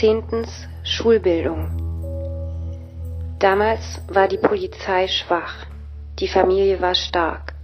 [0.00, 1.68] Zehntens Schulbildung.
[3.38, 5.66] Damals war die Polizei schwach,
[6.18, 7.54] die Familie war stark.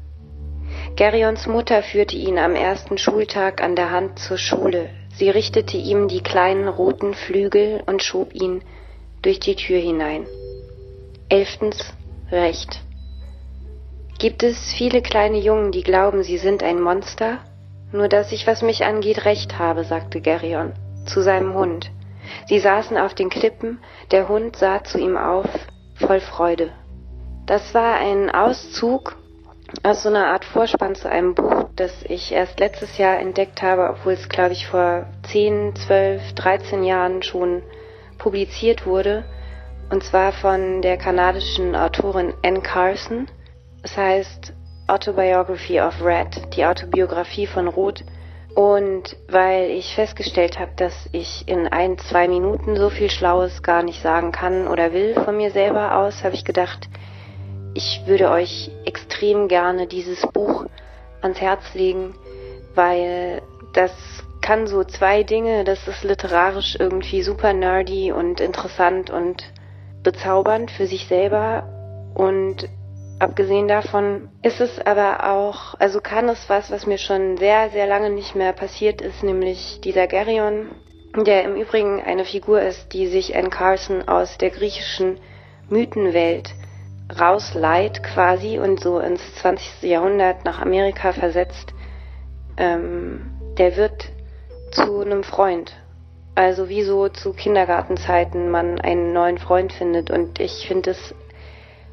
[0.94, 4.90] Gerrions Mutter führte ihn am ersten Schultag an der Hand zur Schule.
[5.12, 8.62] Sie richtete ihm die kleinen roten Flügel und schob ihn
[9.22, 10.24] durch die Tür hinein.
[11.28, 11.94] Elftens
[12.30, 12.80] Recht.
[14.20, 17.38] Gibt es viele kleine Jungen, die glauben, sie sind ein Monster?
[17.90, 20.74] Nur dass ich, was mich angeht, Recht habe, sagte Gerrion
[21.06, 21.90] zu seinem Hund.
[22.46, 23.80] Sie saßen auf den Klippen,
[24.10, 25.46] der Hund sah zu ihm auf,
[25.96, 26.72] voll Freude.
[27.46, 29.16] Das war ein Auszug
[29.82, 33.88] aus so einer Art Vorspann zu einem Buch, das ich erst letztes Jahr entdeckt habe,
[33.90, 37.62] obwohl es, glaube ich, vor 10, 12, 13 Jahren schon
[38.18, 39.24] publiziert wurde.
[39.90, 43.28] Und zwar von der kanadischen Autorin Anne Carson.
[43.82, 44.52] Es heißt
[44.86, 48.04] Autobiography of Red, die Autobiografie von Rot.
[48.54, 53.82] Und weil ich festgestellt habe, dass ich in ein, zwei Minuten so viel Schlaues gar
[53.82, 56.88] nicht sagen kann oder will von mir selber aus, habe ich gedacht,
[57.74, 60.66] ich würde euch extrem gerne dieses Buch
[61.22, 62.14] ans Herz legen,
[62.74, 63.92] weil das
[64.40, 69.44] kann so zwei Dinge, das ist literarisch irgendwie super nerdy und interessant und
[70.02, 72.12] bezaubernd für sich selber.
[72.14, 72.68] Und
[73.20, 77.86] abgesehen davon ist es aber auch, also kann es was, was mir schon sehr, sehr
[77.86, 80.70] lange nicht mehr passiert ist, nämlich dieser Geryon,
[81.14, 85.18] der im Übrigen eine Figur ist, die sich Anne Carson aus der griechischen
[85.68, 86.54] Mythenwelt
[87.18, 89.82] rausleiht quasi und so ins 20.
[89.82, 91.74] Jahrhundert nach Amerika versetzt,
[92.56, 94.10] ähm, der wird
[94.70, 95.76] zu einem Freund.
[96.36, 100.10] Also wie so zu Kindergartenzeiten man einen neuen Freund findet.
[100.10, 101.14] Und ich finde es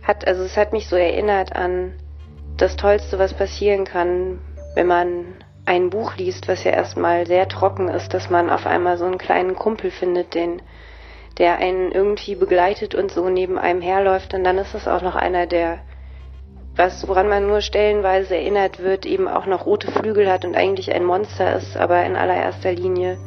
[0.08, 1.94] hat, also es hat mich so erinnert an
[2.56, 4.40] das Tollste, was passieren kann,
[4.74, 8.98] wenn man ein Buch liest, was ja erstmal sehr trocken ist, dass man auf einmal
[8.98, 10.62] so einen kleinen Kumpel findet, den
[11.38, 14.34] der einen irgendwie begleitet und so neben einem herläuft.
[14.34, 15.80] Und dann ist es auch noch einer, der
[16.76, 20.94] was, woran man nur stellenweise erinnert wird, eben auch noch rote Flügel hat und eigentlich
[20.94, 23.18] ein Monster ist, aber in allererster Linie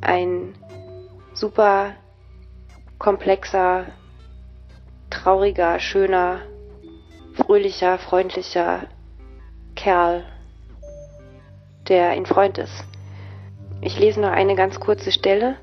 [0.00, 0.54] ein
[1.32, 1.92] super
[2.98, 3.86] komplexer,
[5.10, 6.40] trauriger, schöner,
[7.34, 8.86] fröhlicher, freundlicher
[9.74, 10.24] Kerl,
[11.88, 12.84] der ein Freund ist.
[13.80, 15.56] Ich lese noch eine ganz kurze Stelle.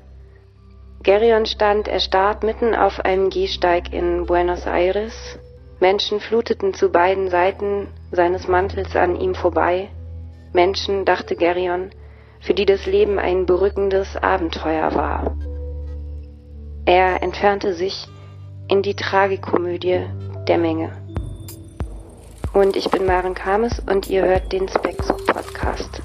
[1.02, 5.38] Geryon stand erstarrt mitten auf einem Gehsteig in Buenos Aires.
[5.80, 9.88] Menschen fluteten zu beiden Seiten seines Mantels an ihm vorbei.
[10.52, 11.90] Menschen, dachte Geryon,
[12.40, 15.36] für die das Leben ein berückendes Abenteuer war.
[16.84, 18.08] Er entfernte sich
[18.68, 20.06] in die Tragikomödie
[20.46, 20.92] der Menge.
[22.52, 26.02] Und ich bin Maren Kames und ihr hört den Specs Podcast.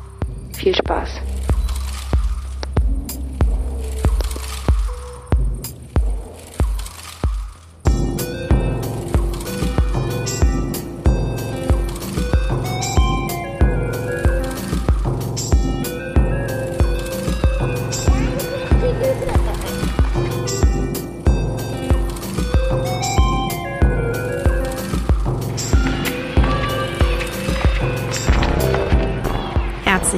[0.54, 1.33] Viel Spaß!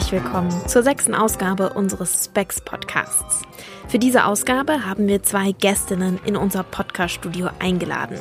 [0.05, 3.41] Herzlich willkommen zur sechsten Ausgabe unseres Specs Podcasts.
[3.87, 8.19] Für diese Ausgabe haben wir zwei Gästinnen in unser Podcast-Studio eingeladen.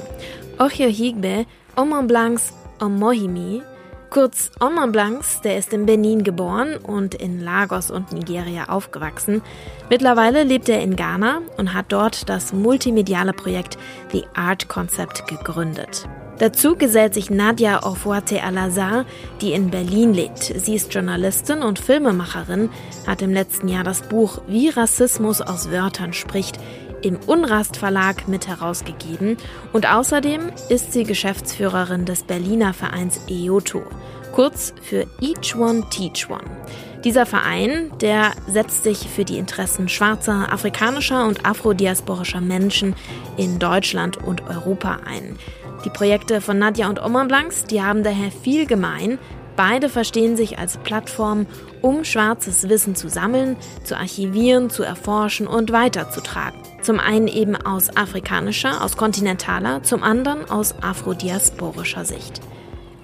[0.58, 1.44] Ochio Higbe,
[1.76, 3.60] Oman Blancs Omohimi,
[4.08, 9.42] kurz Oman Blancs, der ist in Benin geboren und in Lagos und Nigeria aufgewachsen.
[9.90, 13.76] Mittlerweile lebt er in Ghana und hat dort das multimediale Projekt
[14.10, 16.08] The Art Concept gegründet.
[16.38, 19.04] Dazu gesellt sich Nadia Ofuate Al-Azhar,
[19.40, 20.42] die in Berlin lebt.
[20.42, 22.70] Sie ist Journalistin und Filmemacherin,
[23.06, 26.58] hat im letzten Jahr das Buch Wie Rassismus aus Wörtern spricht
[27.02, 29.36] im Unrast Verlag mit herausgegeben
[29.72, 33.82] und außerdem ist sie Geschäftsführerin des Berliner Vereins EOTO,
[34.32, 36.44] kurz für Each One Teach One.
[37.04, 42.94] Dieser Verein, der setzt sich für die Interessen schwarzer, afrikanischer und afrodiasporischer Menschen
[43.36, 45.38] in Deutschland und Europa ein.
[45.84, 49.18] Die Projekte von Nadja und Oman Blanks, die haben daher viel gemein.
[49.54, 51.46] Beide verstehen sich als Plattform,
[51.82, 56.58] um schwarzes Wissen zu sammeln, zu archivieren, zu erforschen und weiterzutragen.
[56.82, 62.40] Zum einen eben aus afrikanischer, aus kontinentaler, zum anderen aus afrodiasporischer Sicht.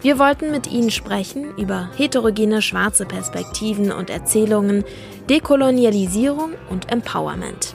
[0.00, 4.84] Wir wollten mit Ihnen sprechen über heterogene schwarze Perspektiven und Erzählungen,
[5.28, 7.74] Dekolonialisierung und Empowerment.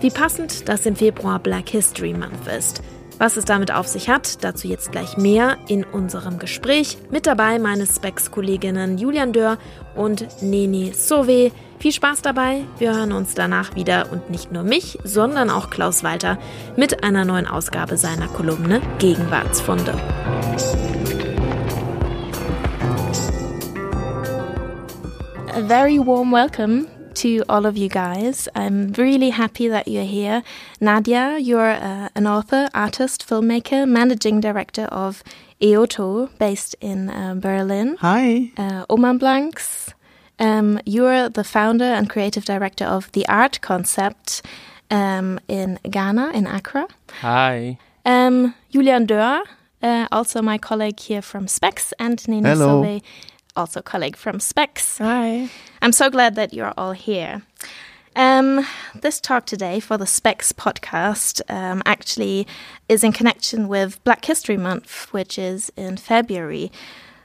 [0.00, 2.82] Wie passend, dass im Februar Black History Month ist.
[3.22, 6.98] Was es damit auf sich hat, dazu jetzt gleich mehr in unserem Gespräch.
[7.08, 9.58] Mit dabei meine Specs-Kolleginnen Julian Dörr
[9.94, 11.52] und Nene Sove.
[11.78, 16.02] Viel Spaß dabei, wir hören uns danach wieder und nicht nur mich, sondern auch Klaus
[16.02, 16.36] Walter
[16.74, 19.94] mit einer neuen Ausgabe seiner Kolumne Gegenwartsfunde.
[25.54, 28.48] A very warm welcome to all of you guys.
[28.54, 30.42] I'm really happy that you're here.
[30.80, 35.22] Nadja, you're uh, an author, artist, filmmaker, managing director of
[35.60, 37.96] EOTO, based in uh, Berlin.
[38.00, 38.52] Hi.
[38.56, 39.92] Uh, Omonblanks,
[40.38, 44.42] um, you're the founder and creative director of The Art Concept
[44.90, 46.88] um, in Ghana, in Accra.
[47.20, 47.78] Hi.
[48.04, 49.42] Um, Julian Dörr,
[49.82, 52.82] uh, also my colleague here from SPEX, and Neneh Hello.
[52.82, 53.00] Sowe,
[53.54, 54.98] also colleague from SPEX.
[54.98, 55.48] Hi.
[55.82, 57.42] I'm so glad that you're all here.
[58.14, 58.64] Um,
[58.94, 62.46] this talk today for the SPEX podcast um, actually
[62.88, 66.70] is in connection with Black History Month, which is in February.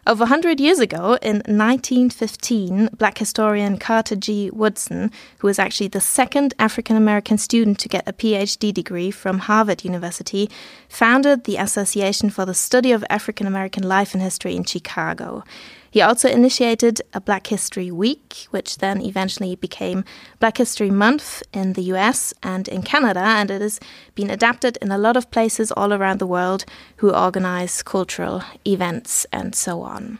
[0.08, 4.50] Over 100 years ago, in 1915, black historian Carter G.
[4.50, 9.38] Woodson, who was actually the second African American student to get a PhD degree from
[9.38, 10.50] Harvard University,
[10.90, 15.44] founded the Association for the Study of African American Life and History in Chicago.
[15.90, 20.04] He also initiated a Black History Week, which then eventually became
[20.40, 23.80] Black History Month in the US and in Canada, and it has
[24.16, 26.66] been adapted in a lot of places all around the world
[26.98, 30.20] who organize cultural events and so on.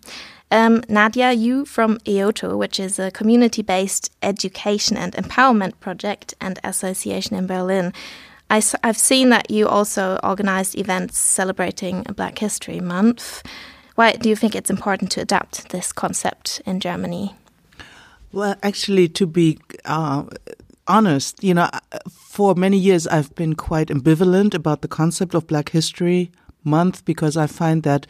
[0.50, 6.60] Um, Nadja, you from EOTO, which is a community based education and empowerment project and
[6.64, 7.94] association in Berlin.
[8.50, 13.44] I, have seen that you also organized events celebrating Black History Month.
[13.98, 17.34] Why do you think it's important to adapt this concept in Germany?
[18.32, 20.26] Well, actually, to be uh,
[20.88, 21.68] honest, you know,
[22.12, 26.32] for many years I've been quite ambivalent about the concept of Black History
[26.64, 28.06] Month because I find that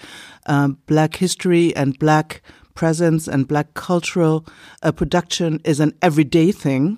[0.45, 2.41] um, Black history and Black
[2.75, 4.45] presence and Black cultural
[4.83, 6.97] uh, production is an everyday thing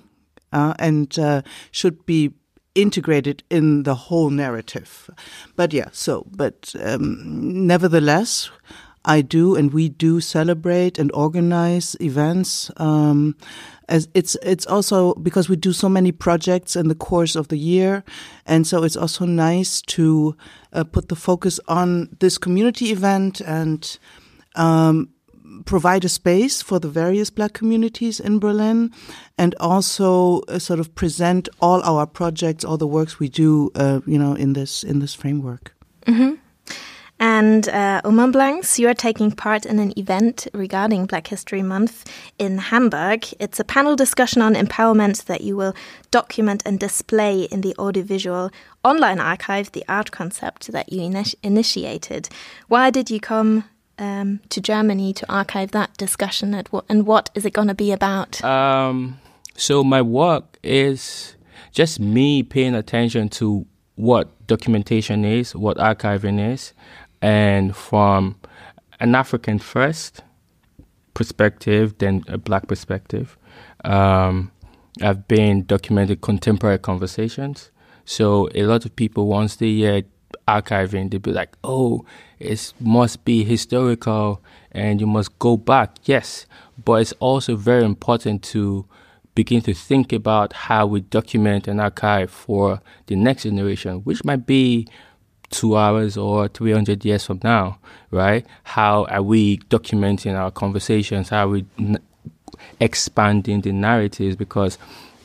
[0.52, 2.32] uh, and uh, should be
[2.74, 5.10] integrated in the whole narrative.
[5.56, 8.50] But yeah, so, but um, nevertheless,
[9.04, 12.70] I do and we do celebrate and organize events.
[12.76, 13.36] Um,
[13.88, 17.56] as it's it's also because we do so many projects in the course of the
[17.56, 18.04] year,
[18.46, 20.36] and so it's also nice to
[20.72, 23.98] uh, put the focus on this community event and
[24.54, 25.08] um,
[25.64, 28.90] provide a space for the various black communities in Berlin
[29.38, 34.00] and also uh, sort of present all our projects, all the works we do, uh,
[34.06, 35.74] you know, in this in this framework.
[36.06, 36.34] Mm-hmm.
[37.22, 42.56] And uh, Omonblanks, you are taking part in an event regarding Black History Month in
[42.56, 43.26] Hamburg.
[43.38, 45.74] It's a panel discussion on empowerment that you will
[46.10, 48.50] document and display in the audiovisual
[48.82, 52.30] online archive, the art concept that you initi initiated.
[52.68, 53.64] Why did you come
[54.00, 57.74] um, to Germany to archive that discussion, at what, and what is it going to
[57.74, 58.42] be about?
[58.42, 59.20] Um,
[59.56, 61.36] so my work is
[61.70, 66.72] just me paying attention to what documentation is, what archiving is,
[67.20, 68.36] and from
[68.98, 70.22] an African first
[71.12, 73.36] perspective, then a black perspective.
[73.84, 74.50] Um,
[75.02, 77.70] I've been documenting contemporary conversations.
[78.04, 80.02] So a lot of people, once they hear
[80.48, 82.04] archiving, they'll be like, oh,
[82.40, 84.40] it must be historical
[84.72, 85.96] and you must go back.
[86.04, 86.46] Yes,
[86.84, 88.86] but it's also very important to
[89.34, 94.46] begin to think about how we document and archive for the next generation, which might
[94.46, 94.88] be
[95.50, 97.78] two hours or 300 years from now,
[98.10, 98.46] right?
[98.62, 101.28] How are we documenting our conversations?
[101.28, 101.98] How are we n-
[102.80, 104.36] expanding the narratives?
[104.36, 104.78] Because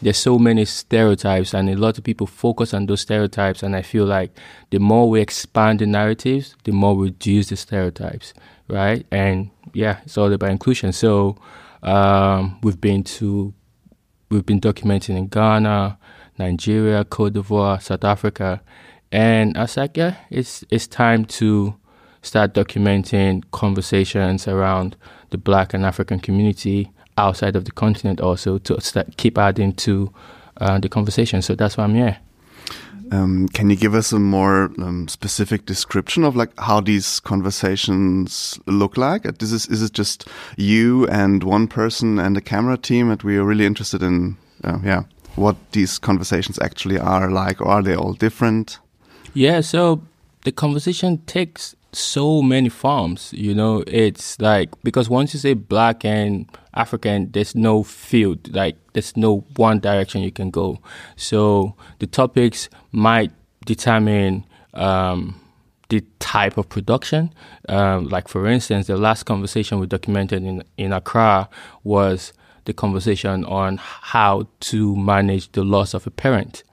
[0.06, 3.82] there's so many stereotypes and a lot of people focus on those stereotypes and i
[3.82, 4.32] feel like
[4.70, 8.34] the more we expand the narratives the more we reduce the stereotypes
[8.68, 9.06] right?
[9.12, 10.92] And yeah it's all about inclusion.
[10.92, 11.38] So
[11.84, 13.54] um, we've been to
[14.30, 15.98] we've been documenting in ghana
[16.40, 18.60] nigeria cote d'ivoire south africa
[19.12, 21.76] and i was like yeah it's it's time to
[22.24, 24.98] start documenting conversations around
[25.30, 30.12] the black and african community outside of the continent also to start, keep adding to
[30.58, 31.42] uh, the conversation.
[31.42, 32.18] So that's why I'm here.
[33.12, 38.60] Um, can you give us a more um, specific description of like how these conversations
[38.66, 39.24] look like?
[39.38, 43.12] This is is it just you and one person and a camera team?
[43.12, 45.04] And we are really interested in uh, yeah
[45.36, 48.80] what these conversations actually are like, or are they all different?
[49.34, 50.02] Yeah, so
[50.44, 53.34] the conversation takes so many forms.
[53.34, 58.78] You know, it's like because once you say black and African, there's no field, like
[58.94, 60.80] there's no one direction you can go.
[61.16, 63.32] So the topics might
[63.66, 65.40] determine um,
[65.90, 67.34] the type of production.
[67.70, 71.50] Um, like for instance, the last conversation we documented in in Accra
[71.84, 72.34] was
[72.66, 76.64] the conversation on how to manage the loss of a parent,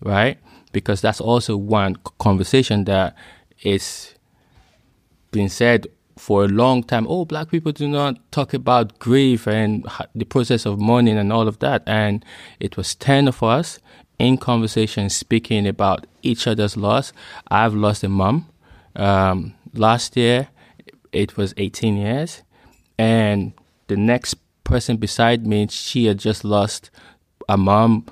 [0.00, 0.38] right?
[0.72, 3.14] Because that's also one conversation that
[3.62, 4.11] is
[5.32, 7.06] being said for a long time.
[7.08, 9.84] Oh, black people do not talk about grief and
[10.14, 11.82] the process of mourning and all of that.
[11.86, 12.24] And
[12.60, 13.80] it was 10 of us
[14.18, 17.12] in conversation speaking about each other's loss.
[17.48, 18.48] I've lost a mom.
[18.94, 20.48] Um, last year,
[21.12, 22.42] it was 18 years.
[22.98, 23.52] And
[23.88, 24.34] the next
[24.64, 26.90] person beside me, she had just lost
[27.48, 28.06] a mom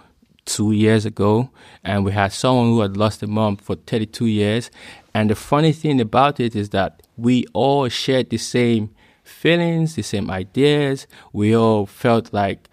[0.46, 1.50] two years ago.
[1.84, 4.70] And we had someone who had lost a mom for 32 years.
[5.14, 10.02] And the funny thing about it is that we all shared the same feelings, the
[10.02, 11.06] same ideas.
[11.32, 12.68] We all felt like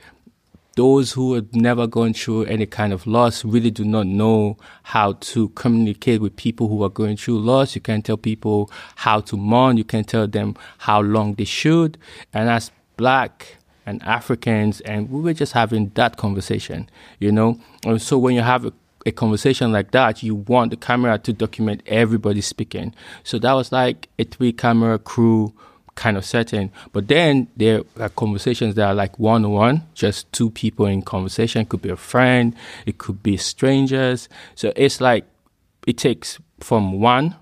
[0.75, 5.13] those who had never gone through any kind of loss really do not know how
[5.13, 7.73] to communicate with people who are going through loss.
[7.73, 9.77] You can't tell people how to mourn.
[9.77, 11.97] You can't tell them how long they should.
[12.31, 16.89] And as black and Africans, and we were just having that conversation,
[17.19, 17.59] you know?
[17.83, 18.73] And so when you have a,
[19.07, 22.93] a conversation like that, you want the camera to document everybody speaking.
[23.23, 25.53] So that was like a three camera crew
[25.95, 26.71] kind of setting.
[26.91, 31.01] But then there are conversations that are like one on one, just two people in
[31.01, 31.61] conversation.
[31.61, 32.53] It could be a friend,
[32.85, 34.27] it could be strangers.
[34.55, 35.25] So it's like
[35.87, 37.35] it takes from one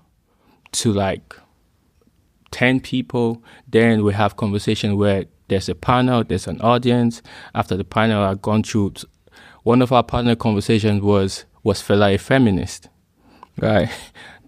[0.72, 1.34] to like
[2.52, 3.42] 10 people.
[3.66, 7.22] Then we have conversation where there's a panel, there's an audience.
[7.56, 8.94] After the panel, I've gone through
[9.66, 12.88] one of our partner conversations was was Fela a feminist?
[13.60, 13.90] Right.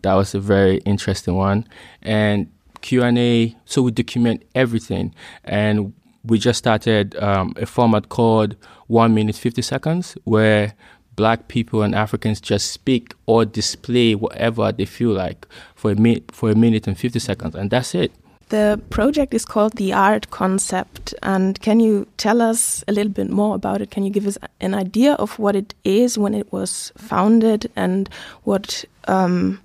[0.02, 1.66] That was a very interesting one.
[2.02, 3.56] And Q&A.
[3.64, 5.12] So we document everything.
[5.42, 8.54] And we just started um, a format called
[8.86, 10.74] One Minute 50 Seconds, where
[11.16, 16.22] black people and Africans just speak or display whatever they feel like for a, mi-
[16.30, 17.56] for a minute and 50 seconds.
[17.56, 18.12] And that's it.
[18.48, 21.14] The project is called The Art Concept.
[21.22, 23.90] And can you tell us a little bit more about it?
[23.90, 28.08] Can you give us an idea of what it is when it was founded and
[28.44, 29.60] what um,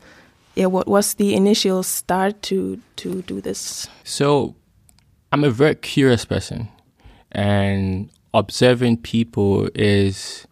[0.55, 3.87] yeah, what was the initial start to to do this?
[4.03, 4.55] So,
[5.31, 6.67] I'm a very curious person,
[7.31, 10.47] and observing people is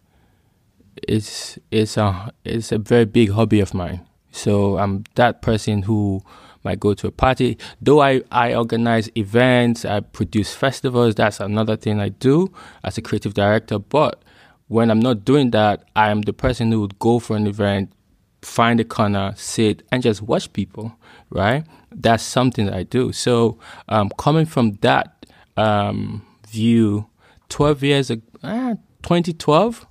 [1.08, 4.00] is is a is a very big hobby of mine.
[4.32, 6.22] So I'm that person who
[6.64, 7.58] might go to a party.
[7.80, 12.52] Though I, I organize events, I produce festivals, that's another thing I do
[12.84, 13.78] as a creative director.
[13.78, 14.22] But
[14.68, 17.92] when I'm not doing that, I am the person who would go for an event,
[18.40, 20.96] find a corner, sit, and just watch people,
[21.30, 21.64] right?
[21.90, 23.12] That's something that I do.
[23.12, 25.26] So, um, coming from that
[25.56, 27.06] um, view,
[27.48, 29.86] 12 years ago, uh, 2012,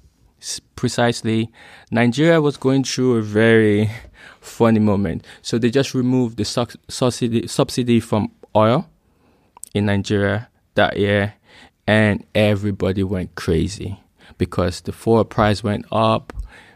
[0.75, 1.51] precisely,
[1.91, 3.91] Nigeria was going through a very
[4.41, 5.25] funny moment.
[5.41, 8.89] So they just removed the su- subsidy, subsidy from oil
[9.73, 11.35] in Nigeria that year,
[11.87, 13.99] and everybody went crazy
[14.37, 16.33] because the fuel price went up.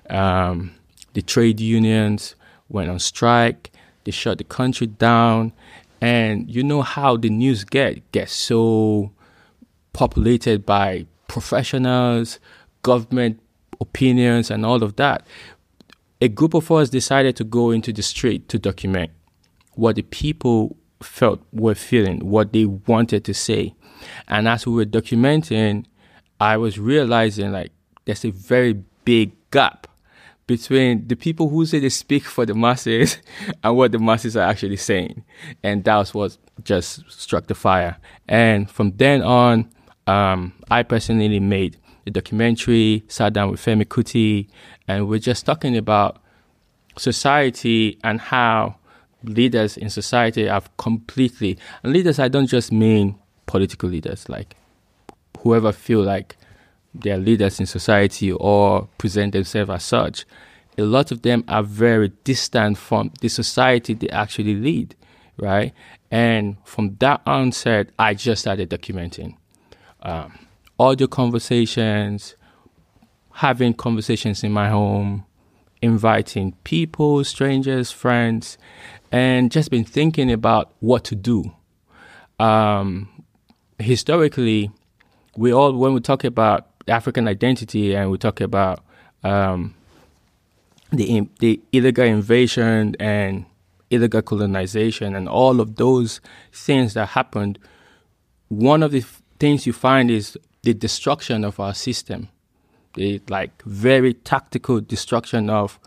[0.09, 0.75] Um,
[1.13, 2.35] the trade unions
[2.69, 3.71] went on strike.
[4.03, 5.51] They shut the country down.
[6.01, 9.11] And you know how the news get gets so
[9.93, 12.39] populated by professionals,
[12.83, 13.39] government
[13.81, 15.25] opinions, and all of that.
[16.25, 19.11] A group of us decided to go into the street to document
[19.75, 23.75] what the people felt were feeling, what they wanted to say.
[24.27, 25.85] And as we were documenting,
[26.39, 27.73] I was realizing like
[28.05, 29.85] there's a very big gap
[30.47, 33.19] between the people who say they speak for the masses
[33.63, 35.23] and what the masses are actually saying.
[35.61, 37.97] And that was what just struck the fire.
[38.27, 39.69] And from then on,
[40.07, 44.47] um, I personally made a documentary, sat down with Femi Kuti,
[44.87, 46.21] and we're just talking about
[46.97, 48.75] society and how
[49.23, 54.55] leaders in society have completely, and leaders, I don't just mean political leaders, like
[55.39, 56.37] whoever feel like
[56.93, 60.25] they're leaders in society or present themselves as such,
[60.77, 64.95] a lot of them are very distant from the society they actually lead,
[65.37, 65.73] right?
[66.11, 69.35] And from that onset, I just started documenting
[70.01, 70.44] um,
[70.79, 72.35] audio conversations,
[73.33, 75.25] having conversations in my home,
[75.81, 78.57] inviting people, strangers, friends,
[79.11, 81.51] and just been thinking about what to do.
[82.39, 83.23] Um,
[83.79, 84.71] historically,
[85.37, 88.83] we all, when we talk about African identity and we talk about
[89.23, 89.73] um,
[90.91, 93.45] the the illegal invasion and
[93.89, 97.59] illegal colonization and all of those things that happened,
[98.49, 99.03] one of the
[99.39, 102.27] things you find is the destruction of our system,
[102.95, 105.79] the like very tactical destruction of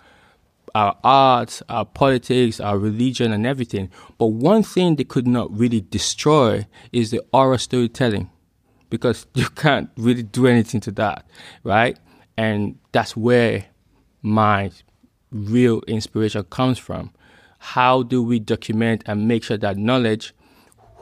[0.75, 3.91] our arts, our politics, our religion, and everything.
[4.19, 8.31] But one thing they could not really destroy is the oral storytelling
[8.89, 11.27] because you can't really do anything to that,
[11.65, 11.99] right?
[12.37, 13.67] And that's where
[14.23, 14.71] my
[15.33, 17.11] real inspiration comes from.
[17.59, 20.33] How do we document and make sure that knowledge,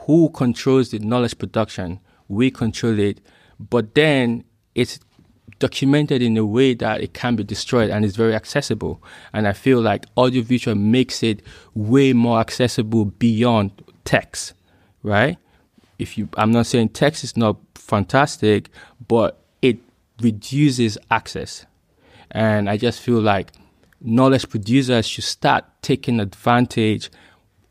[0.07, 3.21] who controls the knowledge production, we control it,
[3.59, 4.43] but then
[4.75, 4.99] it's
[5.59, 9.01] documented in a way that it can be destroyed and is very accessible.
[9.33, 11.41] And I feel like audiovisual makes it
[11.73, 13.71] way more accessible beyond
[14.05, 14.53] text,
[15.03, 15.37] right?
[15.97, 18.69] If you, I'm not saying text is not fantastic,
[19.07, 19.79] but it
[20.21, 21.65] reduces access.
[22.29, 23.51] And I just feel like
[23.99, 27.09] knowledge producers should start taking advantage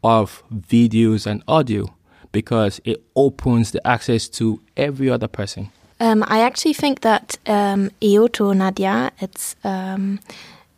[0.02, 1.94] of videos and audio
[2.32, 5.70] because it opens the access to every other person.
[5.98, 10.20] Um, I actually think that um, EOTO Nadja, it's um,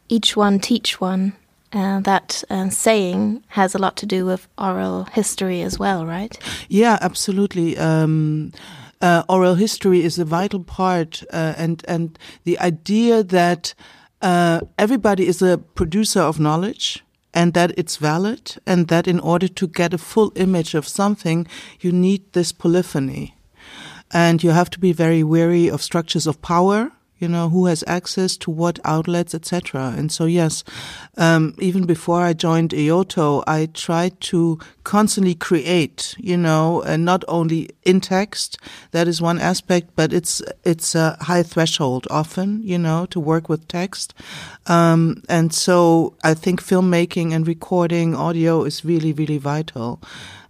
[0.08, 1.34] each one teach one.
[1.70, 6.38] Uh, that uh, saying has a lot to do with oral history as well, right?
[6.70, 7.76] Yeah, absolutely.
[7.76, 8.52] Um,
[9.02, 13.75] uh, oral history is a vital part, uh, and and the idea that
[14.22, 19.48] uh, everybody is a producer of knowledge and that it's valid, and that in order
[19.48, 21.46] to get a full image of something,
[21.80, 23.34] you need this polyphony
[24.11, 27.85] and you have to be very wary of structures of power you know who has
[27.87, 30.65] access to what outlets etc and so yes
[31.17, 37.25] um, even before i joined EOTO i tried to constantly create you know and not
[37.29, 38.59] only in text
[38.93, 43.49] that is one aspect but it's it's a high threshold often you know to work
[43.49, 44.15] with text.
[44.67, 50.00] Um, and so i think filmmaking and recording audio is really really vital.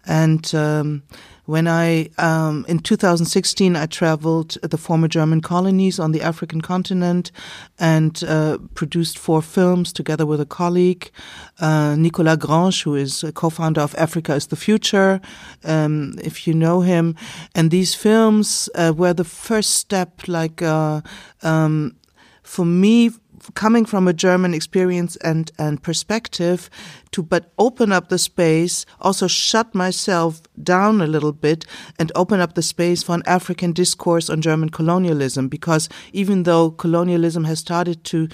[0.07, 1.03] And um,
[1.49, 7.33] when I, um, in 2016, I traveled the former German colonies on the African continent
[7.79, 11.11] and uh, produced four films together with a colleague,
[11.59, 15.23] uh, Nicolas Grange, who is a co-founder of Africa is the Future,
[15.65, 17.17] um, if you know him.
[17.55, 21.01] And these films uh, were the first step, like, uh,
[21.43, 21.97] um,
[22.43, 23.11] for me,
[23.55, 26.69] coming from a German experience and, and perspective
[27.13, 31.65] to but open up the space, also shut myself down a little bit
[31.99, 35.49] and open up the space for an African discourse on German colonialism.
[35.49, 38.29] Because even though colonialism has started to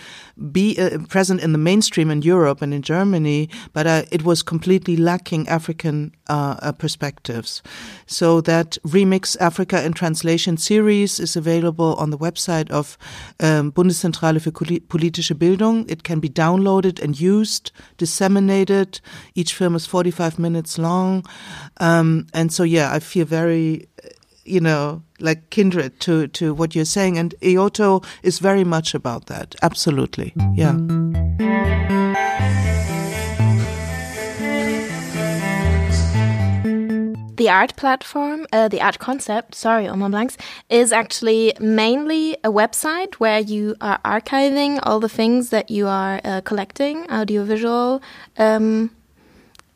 [0.50, 4.42] be uh, present in the mainstream in Europe and in Germany, but uh, it was
[4.42, 7.62] completely lacking African uh, uh perspectives.
[8.06, 12.96] So that Remix Africa in Translation series is available on the website of
[13.40, 15.88] um, Bundeszentrale für politische Bildung.
[15.88, 18.63] It can be downloaded and used, disseminated
[19.34, 21.24] each film is 45 minutes long.
[21.78, 23.88] Um, and so, yeah, I feel very,
[24.44, 27.18] you know, like kindred to, to what you're saying.
[27.18, 29.54] And EOTO is very much about that.
[29.62, 30.32] Absolutely.
[30.54, 32.03] Yeah.
[37.36, 40.36] The art platform, uh, the art concept, sorry, Omonblanks,
[40.68, 46.20] is actually mainly a website where you are archiving all the things that you are
[46.24, 48.02] uh, collecting, audiovisual
[48.38, 48.90] um,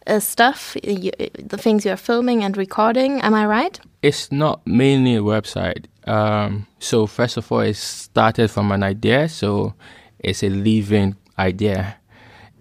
[0.07, 3.21] uh, stuff, you, the things you are filming and recording.
[3.23, 3.81] Am I right?
[4.03, 5.87] It's not mainly a website.
[6.07, 9.29] Um, so, first of all, it started from an idea.
[9.29, 9.75] So,
[10.21, 11.97] it's a living idea.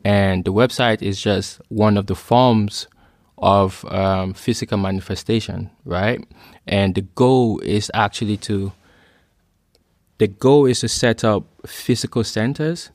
[0.04, 2.88] And the website is just one of the forms
[3.38, 6.26] of um, physical manifestation, right?
[6.66, 8.72] And the goal is actually to
[10.18, 12.90] the goal is to set up physical centers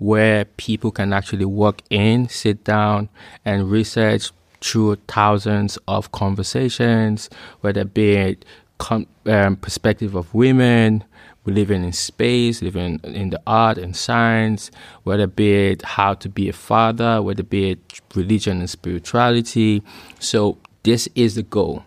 [0.00, 3.08] where people can actually walk in, sit down,
[3.44, 4.30] and research
[4.60, 7.30] through thousands of conversations,
[7.60, 8.44] whether be it
[8.78, 11.04] com- um, perspective of women,
[11.46, 14.70] living in space, living in the art and science,
[15.02, 19.82] whether be it how to be a father, whether be it religion and spirituality.
[20.18, 21.84] So this is the goal.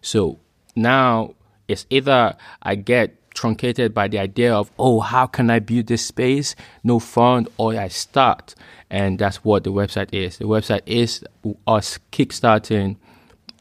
[0.00, 0.38] So
[0.76, 1.34] now
[1.68, 6.04] it's either I get truncated by the idea of, oh, how can I build this
[6.04, 6.54] space?
[6.82, 8.54] No fund, or I start.
[8.90, 10.38] And that's what the website is.
[10.38, 11.24] The website is
[11.66, 12.96] us kickstarting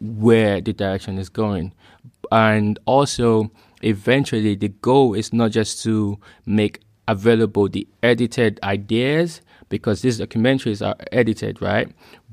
[0.02, 1.74] where the direction is going.
[2.32, 10.02] And also, eventually the goal is not just to make available the edited ideas because
[10.02, 11.92] these documentaries are edited, right?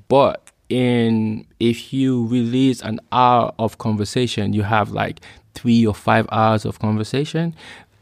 [0.08, 5.20] But in if you release an hour of conversation, you have like
[5.54, 7.54] three or five hours of conversation.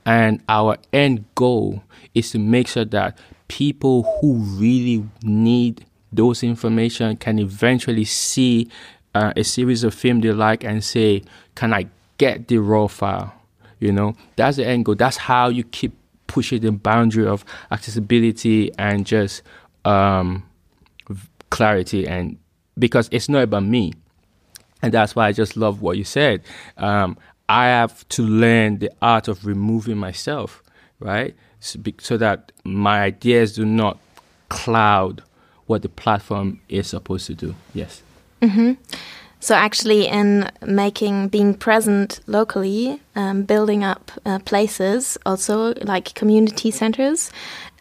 [0.07, 1.83] And our end goal
[2.15, 8.69] is to make sure that people who really need those information can eventually see
[9.15, 11.23] uh, a series of film they like and say,
[11.55, 11.87] "Can I
[12.19, 13.35] get the raw file.
[13.81, 14.95] You know, that's the goal.
[14.95, 15.93] That's how you keep
[16.27, 19.43] pushing the boundary of accessibility and just
[19.85, 20.49] um,
[21.51, 22.07] clarity.
[22.07, 22.39] And
[22.79, 23.93] because it's not about me,
[24.83, 26.43] and that's why I just love what you said.
[26.77, 27.17] Um,
[27.49, 30.63] I have to learn the art of removing myself,
[31.01, 31.35] right?
[31.61, 33.99] So, so that my ideas do not
[34.49, 35.23] cloud
[35.67, 37.55] what the platform is supposed to do.
[37.73, 38.03] Yes.
[39.45, 46.71] So actually, in making being present locally, um, building up uh, places, also like community
[46.71, 47.31] centers.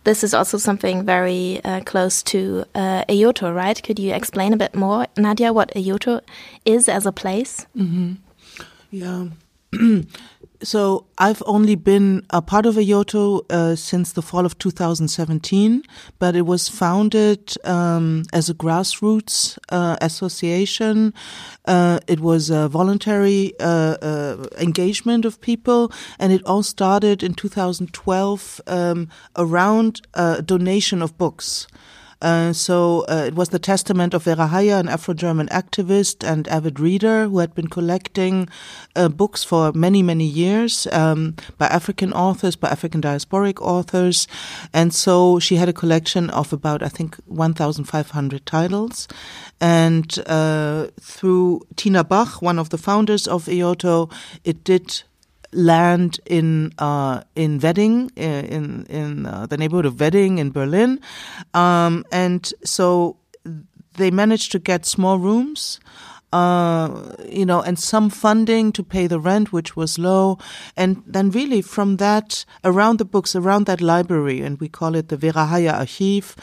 [0.03, 3.81] This is also something very uh, close to uh, EOTO, right?
[3.81, 6.19] Could you explain a bit more, Nadja, what EOTO
[6.65, 7.65] is as a place?
[8.91, 9.27] Yeah.
[10.63, 15.83] so I've only been a part of EOTO uh, since the fall of 2017,
[16.19, 21.13] but it was founded um, as a grassroots uh, association.
[21.65, 27.33] Uh, it was a voluntary uh, uh, engagement of people, and it all started in
[27.33, 31.67] 2012 um, around a donation of books.
[32.23, 36.79] Uh, so uh, it was the testament of Vera Heyer, an Afro-German activist and avid
[36.79, 38.47] reader who had been collecting
[38.95, 44.27] uh, books for many, many years um, by African authors, by African diasporic authors,
[44.73, 49.07] and so she had a collection of about, I think, 1,500 titles.
[49.59, 54.11] And uh, through Tina Bach, one of the founders of EOTO,
[54.45, 55.03] it did
[55.53, 60.99] land in uh, in Wedding, uh, in in uh, the neighborhood of Wedding in Berlin,
[61.53, 63.17] um, and so
[63.97, 65.79] they managed to get small rooms.
[66.31, 70.39] Uh, you know, and some funding to pay the rent, which was low.
[70.75, 75.09] And then really from that, around the books, around that library, and we call it
[75.09, 76.35] the Vera Heyer Archiv,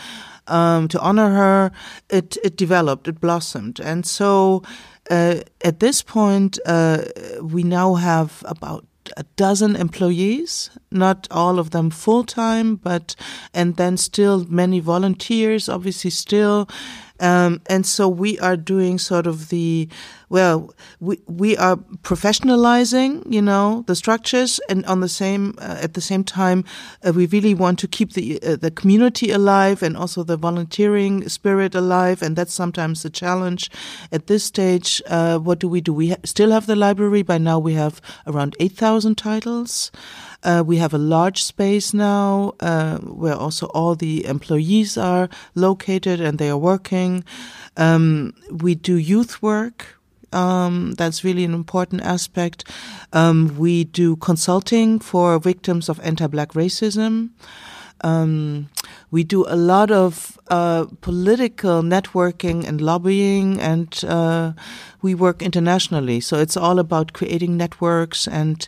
[0.46, 1.72] um, to honor her,
[2.08, 3.80] it, it developed, it blossomed.
[3.80, 4.62] And so
[5.10, 7.02] uh, at this point, uh,
[7.42, 8.84] we now have about
[9.16, 13.16] a dozen employees, not all of them full time, but,
[13.54, 16.68] and then still many volunteers, obviously still.
[17.20, 19.88] Um, and so we are doing sort of the,
[20.28, 25.94] well, we, we are professionalizing, you know, the structures and on the same, uh, at
[25.94, 26.64] the same time,
[27.06, 31.28] uh, we really want to keep the, uh, the community alive and also the volunteering
[31.28, 32.22] spirit alive.
[32.22, 33.70] And that's sometimes a challenge
[34.10, 35.02] at this stage.
[35.06, 35.92] Uh, what do we do?
[35.92, 37.22] We ha- still have the library.
[37.22, 39.90] By now we have around 8,000 titles.
[40.42, 46.20] Uh, we have a large space now uh, where also all the employees are located
[46.20, 47.24] and they are working.
[47.76, 49.98] Um, we do youth work.
[50.32, 52.64] Um, that's really an important aspect.
[53.12, 57.30] Um, we do consulting for victims of anti-black racism.
[58.02, 58.70] Um,
[59.10, 64.52] we do a lot of uh, political networking and lobbying, and uh,
[65.02, 66.20] we work internationally.
[66.20, 68.66] So it's all about creating networks and.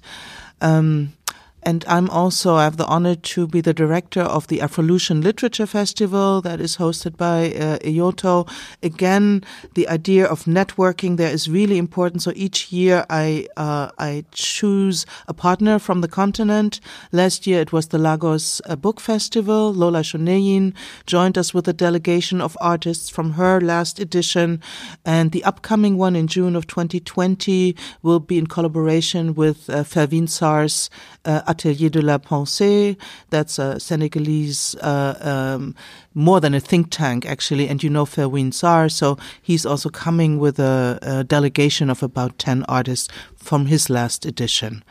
[0.61, 1.15] Um,
[1.65, 5.67] and I'm also, I have the honor to be the director of the Afrolution Literature
[5.67, 8.51] Festival that is hosted by uh, EOTO.
[8.83, 9.45] Again,
[9.75, 12.23] the idea of networking there is really important.
[12.23, 16.81] So each year I, uh, I choose a partner from the continent.
[17.13, 19.73] Last year it was the Lagos uh, Book Festival.
[19.73, 20.75] Lola Shoneyin
[21.07, 24.61] joined us with a delegation of artists from her last edition.
[25.05, 30.29] And the upcoming one in June of 2020 will be in collaboration with uh, Felwine
[30.29, 30.91] Sarr's
[31.25, 32.97] uh, Atelier de la Pensée.
[33.31, 35.75] That's a Senegalese, uh, um,
[36.15, 37.69] more than a think tank actually.
[37.69, 42.39] And you know Felwine Sarr, so he's also coming with a, a delegation of about
[42.39, 44.83] 10 artists from his last edition.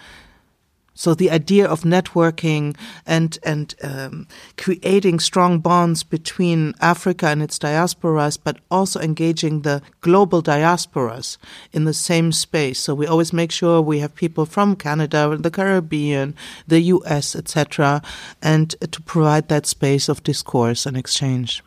[1.02, 2.76] So the idea of networking
[3.08, 9.82] and and um, creating strong bonds between Africa and its diasporas, but also engaging the
[10.02, 11.38] global diasporas
[11.74, 12.78] in the same space.
[12.78, 16.36] So we always make sure we have people from Canada, the Caribbean,
[16.68, 18.04] the U.S., etc.,
[18.40, 21.64] and to provide that space of discourse and exchange.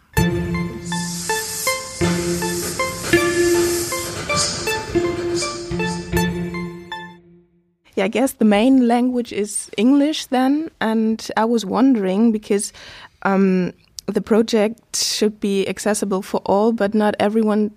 [7.96, 10.70] Yeah, I guess the main language is English then.
[10.80, 12.72] And I was wondering because
[13.22, 13.72] um,
[14.06, 17.70] the project should be accessible for all, but not everyone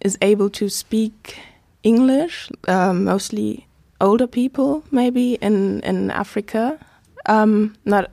[0.00, 1.38] is able to speak
[1.82, 3.66] English, um, mostly
[4.00, 6.78] older people, maybe in, in Africa.
[7.26, 8.10] Um, not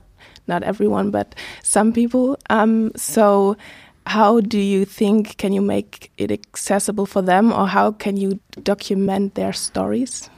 [0.48, 2.38] not everyone, but some people.
[2.50, 3.56] Um, so,
[4.06, 8.40] how do you think can you make it accessible for them, or how can you
[8.64, 10.30] document their stories?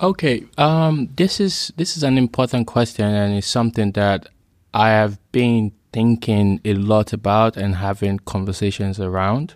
[0.00, 4.28] Okay, um, this is this is an important question, and it's something that
[4.72, 9.54] I have been thinking a lot about and having conversations around.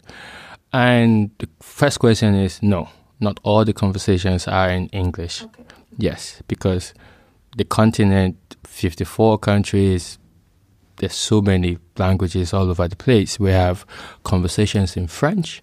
[0.72, 2.88] And the first question is no,
[3.20, 5.44] not all the conversations are in English.
[5.44, 5.64] Okay.
[5.96, 6.92] Yes, because
[7.56, 10.18] the continent, fifty-four countries,
[10.96, 13.38] there's so many languages all over the place.
[13.38, 13.86] We have
[14.24, 15.62] conversations in French,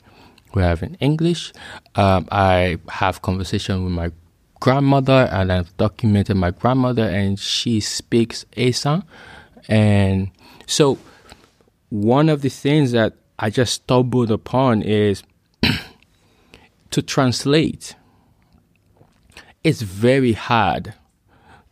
[0.54, 1.52] we have in English.
[1.96, 4.12] Um, I have conversation with my
[4.60, 9.04] grandmother and I've documented my grandmother and she speaks Esan.
[9.67, 10.32] And
[10.65, 10.98] so
[11.89, 15.24] one of the things that I just stumbled upon is
[16.91, 17.95] to translate.
[19.63, 20.93] It's very hard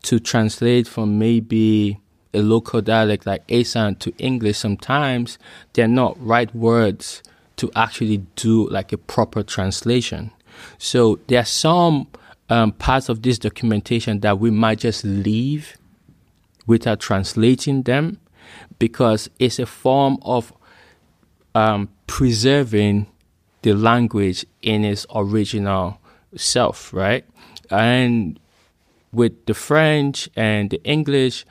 [0.04, 2.00] to translate from maybe
[2.34, 4.58] a local dialect like Esan to English.
[4.58, 5.38] Sometimes
[5.74, 7.24] they're not right words
[7.58, 10.32] to actually do like a proper translation.
[10.78, 12.08] So there are some
[12.50, 15.78] um, parts of this documentation that we might just leave
[16.66, 18.20] without translating them
[18.80, 20.54] because it's a form of
[21.56, 23.08] um, preserving
[23.64, 26.00] the language in its original
[26.36, 27.26] self, right?
[27.70, 28.40] And
[29.12, 31.46] with the French and the English,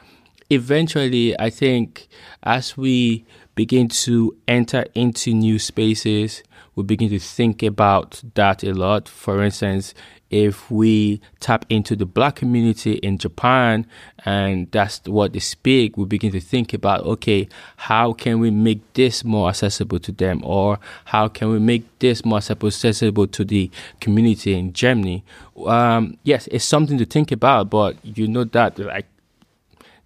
[0.50, 2.06] eventually, I think
[2.42, 6.42] as we begin to enter into new spaces,
[6.74, 9.09] we begin to think about that a lot.
[9.09, 9.94] For instance,
[10.31, 13.87] if we tap into the black community in Japan
[14.25, 18.81] and that's what they speak, we begin to think about, okay, how can we make
[18.95, 20.43] this more accessible to them?
[20.45, 25.25] Or how can we make this more accessible to the community in Germany?
[25.65, 29.07] Um, yes, it's something to think about, but you know that like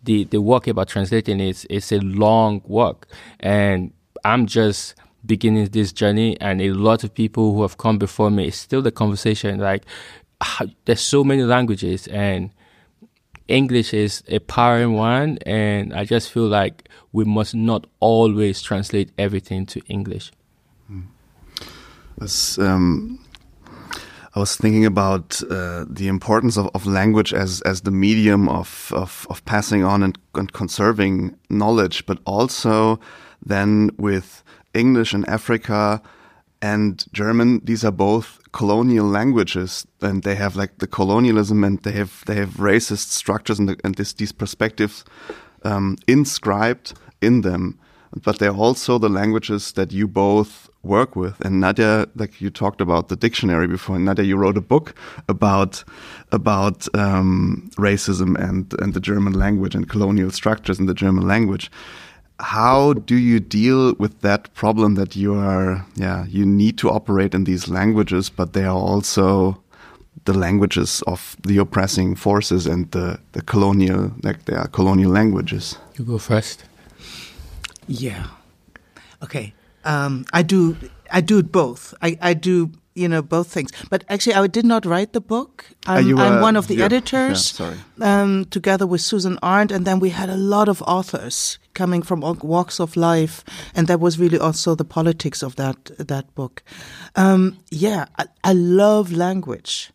[0.02, 3.06] the, the work about translating is, is a long work
[3.40, 3.92] and
[4.24, 8.48] I'm just beginning this journey and a lot of people who have come before me
[8.48, 9.84] it's still the conversation like
[10.84, 12.50] there's so many languages and
[13.48, 19.10] english is a powering one and i just feel like we must not always translate
[19.18, 20.32] everything to english.
[22.58, 23.18] Um,
[24.34, 28.92] I was thinking about uh, the importance of, of, language as as the medium of
[28.94, 33.00] of, of passing on and, and, conserving knowledge, but also
[33.44, 36.02] then with English in Africa
[36.62, 41.92] and German, these are both colonial languages, and they have like the colonialism, and they
[41.92, 45.04] have they have racist structures and, the, and this, these perspectives
[45.64, 47.78] um, inscribed in them.
[48.24, 51.40] But they're also the languages that you both work with.
[51.42, 54.94] And Nadja, like you talked about the dictionary before, Nadja, you wrote a book
[55.28, 55.84] about
[56.32, 61.70] about um, racism and and the German language and colonial structures in the German language
[62.40, 67.34] how do you deal with that problem that you are yeah you need to operate
[67.34, 69.60] in these languages but they are also
[70.24, 75.78] the languages of the oppressing forces and the, the colonial like they are colonial languages?
[75.96, 76.64] You go first.
[77.88, 78.26] Yeah.
[79.22, 80.76] Okay um, i do
[81.10, 81.94] i do both.
[82.02, 83.70] I, I do you know both things.
[83.88, 85.66] But actually, I did not write the book.
[85.86, 89.84] I'm, uh, I'm one of the yeah, editors, yeah, um, together with Susan Arndt, and
[89.84, 94.00] then we had a lot of authors coming from all walks of life, and that
[94.00, 96.62] was really also the politics of that that book.
[97.16, 99.92] Um, yeah, I, I, love language.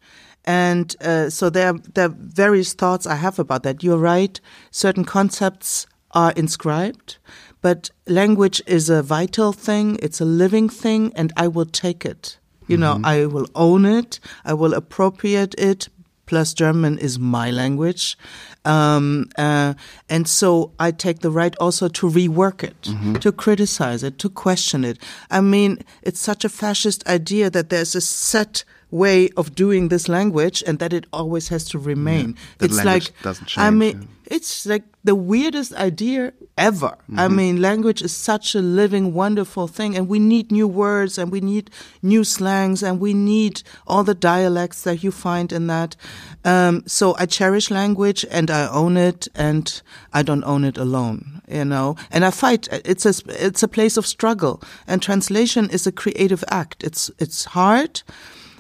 [0.48, 3.84] And uh, so there, there are various thoughts I have about that.
[3.84, 4.40] You're right.
[4.70, 7.18] Certain concepts are inscribed,
[7.62, 9.98] but language is a vital thing.
[10.04, 12.38] It's a living thing, and I will take it.
[12.68, 13.06] You know, mm-hmm.
[13.06, 14.20] I will own it.
[14.44, 15.90] I will appropriate it.
[16.26, 18.18] Plus, German is my language.
[18.66, 19.76] Um, uh,
[20.10, 23.14] and so I take the right also to rework it, mm-hmm.
[23.16, 24.98] to criticize it, to question it.
[25.30, 28.64] I mean, it's such a fascist idea that there's a set
[28.96, 32.36] way of doing this language and that it always has to remain.
[32.60, 33.12] Yeah, it's like,
[33.58, 36.88] I mean, it's like the weirdest idea ever.
[36.88, 37.20] Mm-hmm.
[37.20, 41.32] I mean, language is such a living, wonderful thing, and we need new words and
[41.32, 41.70] we need
[42.02, 45.96] new slangs and we need all the dialects that you find in that.
[46.44, 49.82] Um, so I cherish language and I own it, and
[50.14, 51.96] I don't own it alone, you know.
[52.12, 52.68] And I fight.
[52.72, 56.84] It's a it's a place of struggle, and translation is a creative act.
[56.84, 58.04] It's it's hard.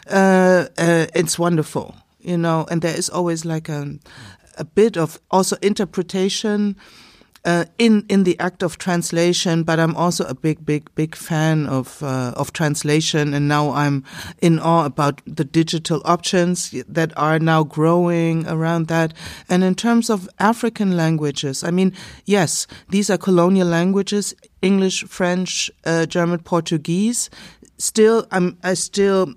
[0.09, 3.97] Uh, uh, it's wonderful, you know, and there is always like a
[4.57, 6.75] a bit of also interpretation
[7.45, 11.67] uh, in in the act of translation, but I'm also a big, big, big fan
[11.67, 14.03] of uh, of translation, and now I'm
[14.41, 19.13] in awe about the digital options that are now growing around that.
[19.47, 21.93] And in terms of African languages, I mean,
[22.25, 27.29] yes, these are colonial languages: English, French, uh, German, Portuguese.
[27.77, 29.35] Still, I'm I still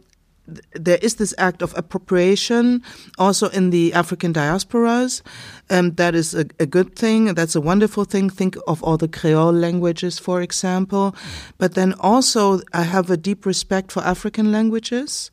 [0.72, 2.82] there is this act of appropriation
[3.18, 5.22] also in the African diasporas.
[5.70, 7.34] Um, that is a, a, good thing.
[7.34, 8.30] That's a wonderful thing.
[8.30, 11.14] Think of all the Creole languages, for example.
[11.58, 15.30] But then also, I have a deep respect for African languages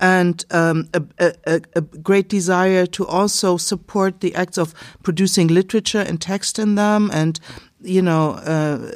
[0.00, 1.02] and um, a,
[1.46, 6.76] a, a, great desire to also support the acts of producing literature and text in
[6.76, 7.40] them and,
[7.80, 8.92] you know, uh,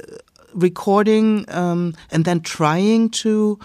[0.54, 3.58] recording um, and then trying to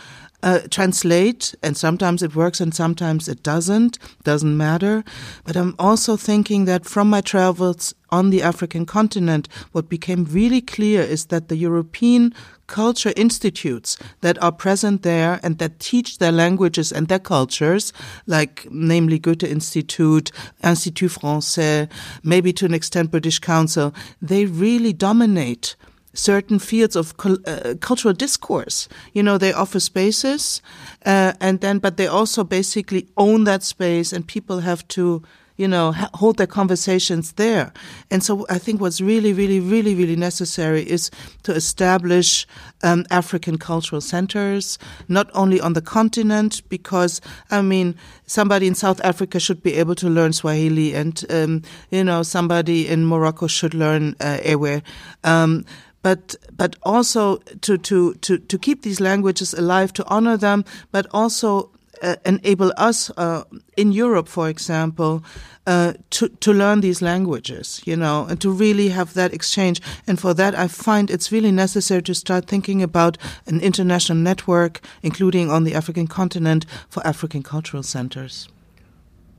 [0.44, 5.04] uh, translate, and sometimes it works and sometimes it doesn't, doesn't matter.
[5.44, 10.62] But I'm also thinking that from my travels on the African continent, what became really
[10.62, 12.34] clear is that the European
[12.68, 17.92] culture institutes that are present there and that teach their languages and their cultures,
[18.28, 20.32] like namely Goethe Institute,
[20.64, 21.90] Institut Français,
[22.24, 25.76] maybe to an extent British Council, they really dominate
[26.18, 28.90] certain fields of uh, cultural discourse.
[29.14, 30.62] You know, they offer spaces,
[31.06, 35.22] uh, and then, but they also basically own that space, and people have to,
[35.58, 37.72] you know, hold their conversations there.
[38.10, 41.12] And so, I think what's really, really, really, really necessary is
[41.44, 42.48] to establish
[42.84, 49.02] um, African cultural centers, not only on the continent, because I mean, somebody in South
[49.04, 53.76] Africa should be able to learn Swahili, and um, you know, somebody in Morocco should
[53.76, 54.82] learn uh, Ewe.
[55.24, 55.64] Um,
[56.02, 61.06] but but also to to to to keep these languages alive, to honor them, but
[61.12, 61.70] also
[62.02, 63.44] uh, enable us uh,
[63.76, 65.24] in Europe, for example,
[65.66, 69.82] uh, to to learn these languages, you know, and to really have that exchange.
[70.08, 74.82] And for that, I find it's really necessary to start thinking about an international network,
[75.02, 78.48] including on the African continent, for African cultural centers.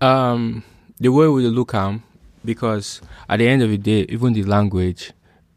[0.01, 0.63] Um,
[1.01, 2.01] the way we look at,
[2.45, 5.13] because at the end of the day, even the language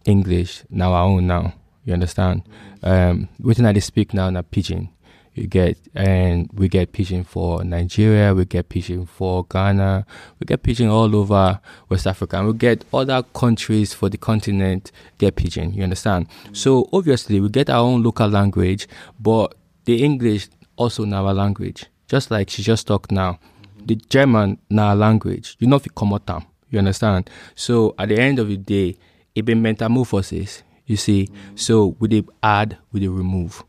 [0.05, 1.53] English now our own now.
[1.85, 2.43] You understand?
[2.83, 4.89] Um, within I speak now na pidgin.
[5.33, 10.05] You get and we get pidgin for Nigeria, we get pidgin for Ghana,
[10.39, 14.91] we get pidgin all over West Africa, and we get other countries for the continent
[15.19, 15.73] get pidgin.
[15.73, 16.27] You understand?
[16.51, 21.85] So obviously we get our own local language, but the English also now our language.
[22.09, 23.39] Just like she just talked now,
[23.85, 25.55] the German now language.
[25.59, 26.43] You know if you come out.
[26.69, 27.29] You understand?
[27.55, 28.97] So at the end of the day,
[29.35, 31.23] it been metamorphosis, you see.
[31.23, 31.55] Mm-hmm.
[31.55, 33.63] So we they add, we they remove.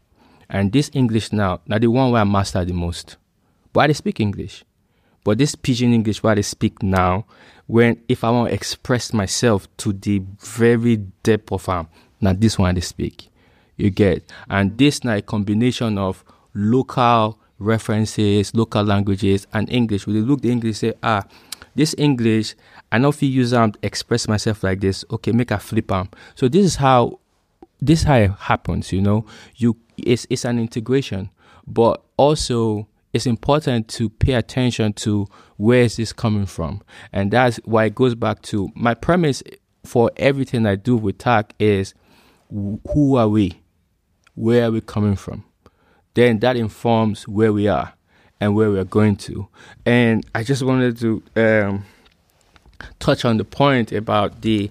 [0.49, 3.17] And this English now, now the one where I master the most.
[3.73, 4.65] But I speak English.
[5.25, 7.27] But this pidgin English where I speak now,
[7.67, 11.89] when if I want to express myself to the very depth of am,
[12.21, 13.31] now this one I speak.
[13.77, 14.31] You get.
[14.51, 20.07] And this now a combination of local references, local languages, and English.
[20.07, 21.25] We look the English say, ah,
[21.75, 22.55] this English
[22.93, 26.11] I know if you use them express myself like this, okay, make a flip arm.
[26.35, 27.19] So this is how
[27.81, 29.25] this is how it happens, you know.
[29.57, 31.31] You it's it's an integration,
[31.67, 35.27] but also it's important to pay attention to
[35.57, 36.83] where is this coming from.
[37.13, 39.43] And that's why it goes back to my premise
[39.85, 41.95] for everything I do with TAC is
[42.51, 43.61] who are we?
[44.35, 45.45] Where are we coming from?
[46.15, 47.95] Then that informs where we are
[48.39, 49.49] and where we are going to.
[49.87, 51.85] And I just wanted to um,
[52.99, 54.71] touch on the point about the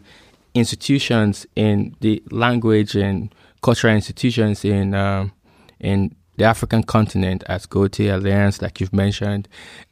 [0.54, 5.32] institutions in the language and cultural institutions in um,
[5.80, 9.47] in the African continent as Goethe Alliance, like you've mentioned,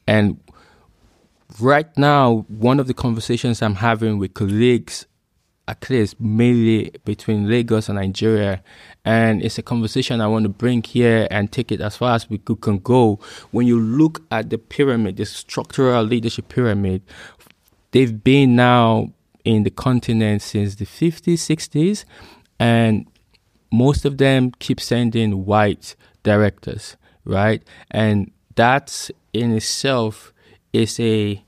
[0.08, 0.40] and
[1.60, 5.06] right now one of the conversations I'm having with colleagues
[5.70, 8.64] at least mainly between Lagos and Nigeria.
[9.06, 12.28] And it's a conversation I want to bring here and take it as far as
[12.28, 13.20] we can go.
[13.52, 17.04] When you look at the pyramid, the structural leadership pyramid
[17.92, 19.12] they've been now
[19.44, 22.06] in the continent since the 50s, 60s,
[22.60, 23.08] and
[23.72, 27.64] most of them keep sending white directors, right?
[27.92, 30.34] And that in itself
[30.74, 31.44] is a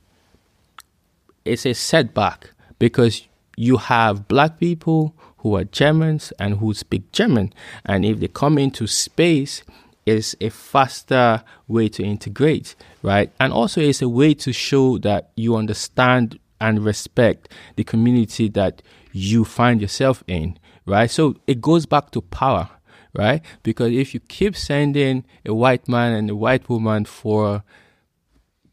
[1.43, 3.27] it's a setback because
[3.57, 7.51] you have black people who are Germans and who speak German,
[7.85, 9.63] and if they come into space,
[10.05, 13.31] it's a faster way to integrate, right?
[13.39, 18.81] And also, it's a way to show that you understand and respect the community that
[19.11, 21.09] you find yourself in, right?
[21.09, 22.69] So it goes back to power,
[23.17, 23.41] right?
[23.63, 27.63] Because if you keep sending a white man and a white woman for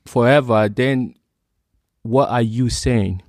[0.06, 1.14] forever, then
[2.02, 3.22] what are you saying?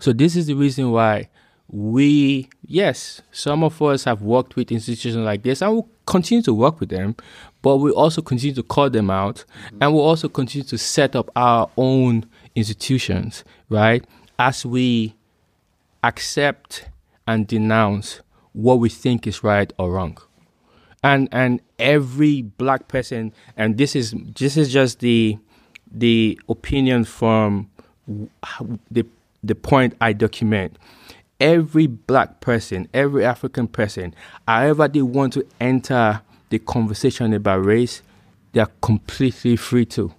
[0.00, 1.28] So this is the reason why
[1.68, 6.52] we, yes, some of us have worked with institutions like this and we'll continue to
[6.52, 7.16] work with them,
[7.62, 9.44] but we also continue to call them out
[9.80, 14.04] and we'll also continue to set up our own institutions, right?
[14.38, 15.14] As we
[16.02, 16.88] accept
[17.26, 18.20] and denounce
[18.52, 20.18] what we think is right or wrong.
[21.04, 25.38] And and every black person and this is this is just the
[25.90, 27.70] the opinion from
[28.90, 29.06] the
[29.42, 30.78] the point I document
[31.42, 34.14] every black person, every African person,
[34.46, 36.22] however they want to enter
[36.52, 38.02] the conversation about race,
[38.52, 40.12] they are completely free to.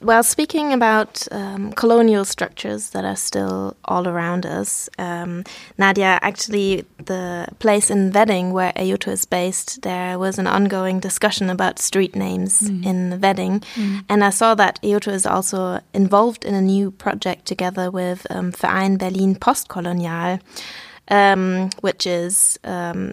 [0.00, 5.44] well, speaking about um, colonial structures that are still all around us, um,
[5.78, 11.50] Nadja, actually, the place in Wedding where EOTO is based, there was an ongoing discussion
[11.50, 12.86] about street names mm.
[12.86, 13.60] in Wedding.
[13.74, 14.04] Mm.
[14.08, 18.52] And I saw that EOTO is also involved in a new project together with um,
[18.52, 20.40] Verein Berlin Postkolonial,
[21.08, 23.12] um, which is um,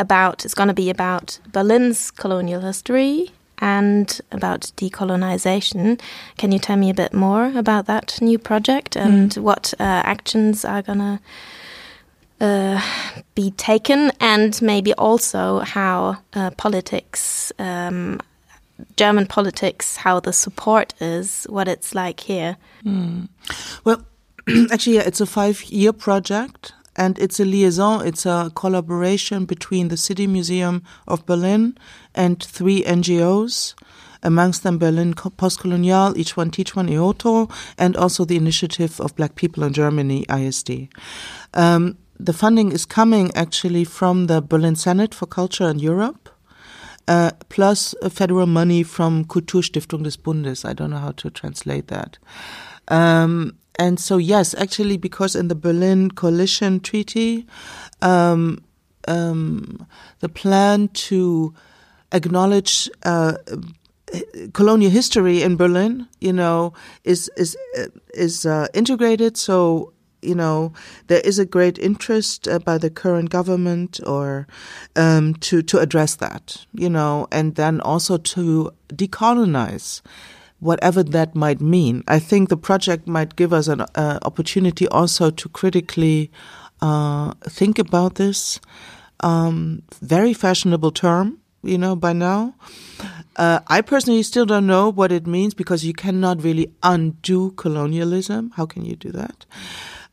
[0.00, 6.00] about, it's going to be about Berlin's colonial history and about decolonization.
[6.38, 9.42] Can you tell me a bit more about that new project and mm.
[9.42, 11.20] what uh, actions are going to
[12.40, 12.80] uh,
[13.34, 18.18] be taken, and maybe also how uh, politics, um,
[18.96, 22.56] German politics, how the support is, what it's like here?
[22.82, 23.28] Mm.
[23.84, 24.02] Well,
[24.72, 29.88] actually, yeah, it's a five year project and it's a liaison, it's a collaboration between
[29.88, 31.76] the City Museum of Berlin
[32.14, 33.74] and three NGOs,
[34.22, 39.34] amongst them Berlin Postkolonial, each one teach one EOTO, and also the Initiative of Black
[39.34, 40.88] People in Germany, ISD.
[41.54, 46.28] Um, the funding is coming actually from the Berlin Senate for Culture in Europe.
[47.08, 50.64] Uh, plus federal money from Kulturstiftung des Bundes.
[50.64, 52.18] I don't know how to translate that.
[52.86, 57.46] Um, and so, yes, actually, because in the Berlin Coalition Treaty,
[58.02, 58.62] um,
[59.08, 59.86] um,
[60.18, 61.54] the plan to
[62.12, 63.38] acknowledge uh,
[64.52, 66.74] colonial history in Berlin, you know,
[67.04, 67.56] is is
[68.12, 69.38] is uh, integrated.
[69.38, 70.74] So you know
[71.06, 74.46] there is a great interest uh, by the current government or
[74.94, 80.02] um, to to address that, you know, and then also to decolonize
[80.60, 82.04] whatever that might mean.
[82.06, 86.30] I think the project might give us an uh, opportunity also to critically
[86.80, 88.60] uh, think about this
[89.20, 92.54] um, very fashionable term, you know, by now.
[93.36, 98.52] Uh, I personally still don't know what it means because you cannot really undo colonialism.
[98.56, 99.46] How can you do that?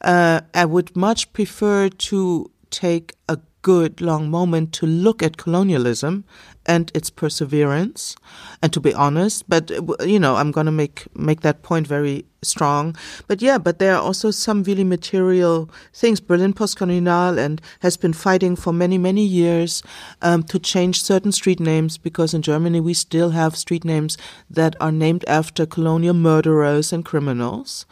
[0.02, 6.24] Uh, I would much prefer to take a good long moment to look at colonialism
[6.66, 8.16] and its perseverance.
[8.62, 9.72] And to be honest but
[10.14, 12.96] you know i'm going to make make that point very strong.
[13.28, 16.22] But yeah but there are also some really material things.
[16.22, 19.84] Berlin postkolonial and has been fighting for many many years
[20.22, 24.18] um, to change certain street names because in germany we still have street names
[24.50, 27.86] that are named after colonial murderers and criminals.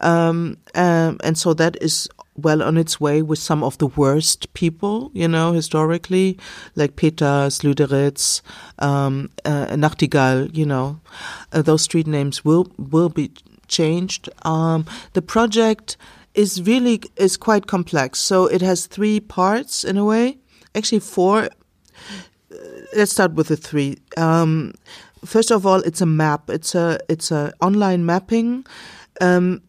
[0.00, 4.52] Um, um, and so that is well on its way with some of the worst
[4.54, 6.38] people, you know, historically,
[6.74, 8.42] like Peters, Lüderitz,
[8.78, 11.00] um, uh, Nachtigall, you know,
[11.52, 13.30] uh, those street names will will be
[13.68, 14.28] changed.
[14.42, 15.96] Um, the project
[16.34, 20.38] is really is quite complex, so it has three parts in a way,
[20.74, 21.44] actually four.
[21.44, 21.48] Uh,
[22.96, 23.98] let's start with the three.
[24.16, 24.74] Um,
[25.24, 26.50] first of all, it's a map.
[26.50, 28.66] It's a it's a online mapping.
[29.20, 29.62] Um,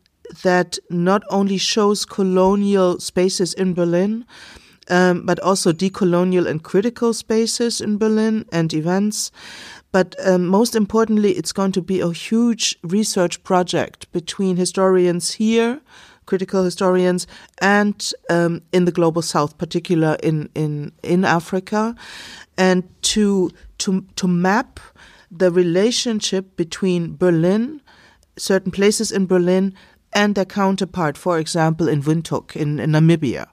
[0.44, 4.26] that not only shows colonial spaces in Berlin,
[4.90, 9.32] um, but also decolonial and critical spaces in Berlin and events.
[9.92, 15.80] But um, most importantly, it's going to be a huge research project between historians here,
[16.26, 17.28] critical historians,
[17.62, 21.96] and um, in the global south, particular in, in, in Africa,
[22.58, 24.80] and to, to, to map
[25.32, 27.82] the relationship between Berlin,
[28.38, 29.74] certain places in Berlin,
[30.16, 33.48] and their counterpart, for example, in Windhoek in, in Namibia.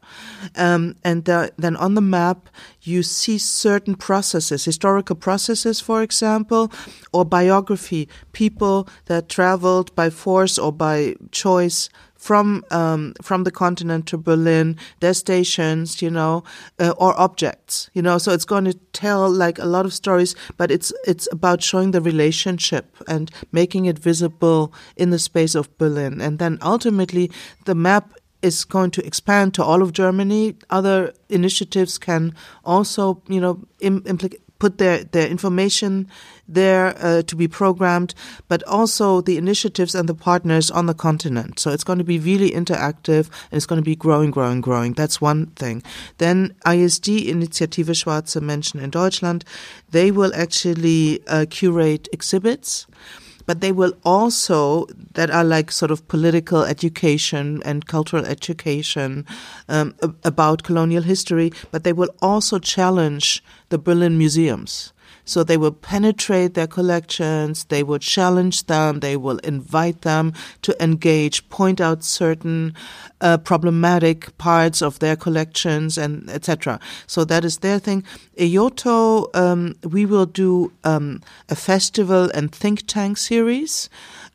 [0.57, 2.49] Um, and uh, then on the map,
[2.83, 6.73] you see certain processes, historical processes, for example,
[7.13, 11.91] or biography, people that traveled by force or by choice
[12.23, 16.45] from um, from the continent to Berlin, their stations, you know,
[16.79, 18.17] uh, or objects, you know.
[18.19, 21.91] So it's going to tell like a lot of stories, but it's it's about showing
[21.91, 27.29] the relationship and making it visible in the space of Berlin, and then ultimately
[27.65, 30.55] the map is going to expand to all of Germany.
[30.71, 34.03] Other initiatives can also, you know, Im-
[34.63, 36.09] put their, their information
[36.55, 38.15] there uh, to be programmed,
[38.49, 41.59] but also the initiatives and the partners on the continent.
[41.59, 44.93] So it's going to be really interactive and it's going to be growing, growing, growing.
[44.93, 45.83] That's one thing.
[46.19, 49.45] Then ISD, Initiative Schwarze Menschen in Deutschland,
[49.91, 52.87] they will actually uh, curate exhibits
[53.47, 59.27] but they will also that are like sort of political education and cultural education
[59.69, 59.95] um,
[60.25, 64.93] about colonial history, but they will also challenge the Berlin museums.
[65.25, 70.83] So they will penetrate their collections, they will challenge them, they will invite them to
[70.83, 72.75] engage, point out certain
[73.21, 76.81] uh, problematic parts of their collections, and etc.
[77.07, 78.05] So that is their thing.
[78.37, 83.89] EOTO, um, we will do um, a festival and think tank series.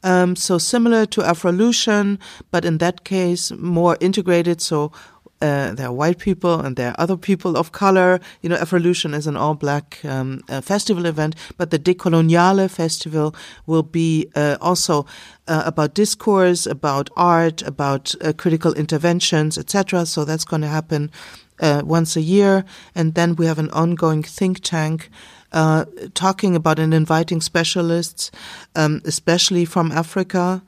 [0.03, 2.19] Um, so similar to Afrolution,
[2.51, 4.61] but in that case more integrated.
[4.61, 4.91] So
[5.41, 8.19] uh, there are white people and there are other people of color.
[8.41, 13.35] You know, Afrolution is an all-black um, uh, festival event, but the Dekoloniale Festival
[13.65, 15.05] will be uh, also
[15.47, 20.05] uh, about discourse, about art, about uh, critical interventions, etc.
[20.05, 21.11] So that's going to happen
[21.59, 22.65] uh, once a year,
[22.95, 25.09] and then we have an ongoing think tank.
[26.13, 28.31] talking about and inviting specialists,
[28.75, 30.61] um, especially from Africa,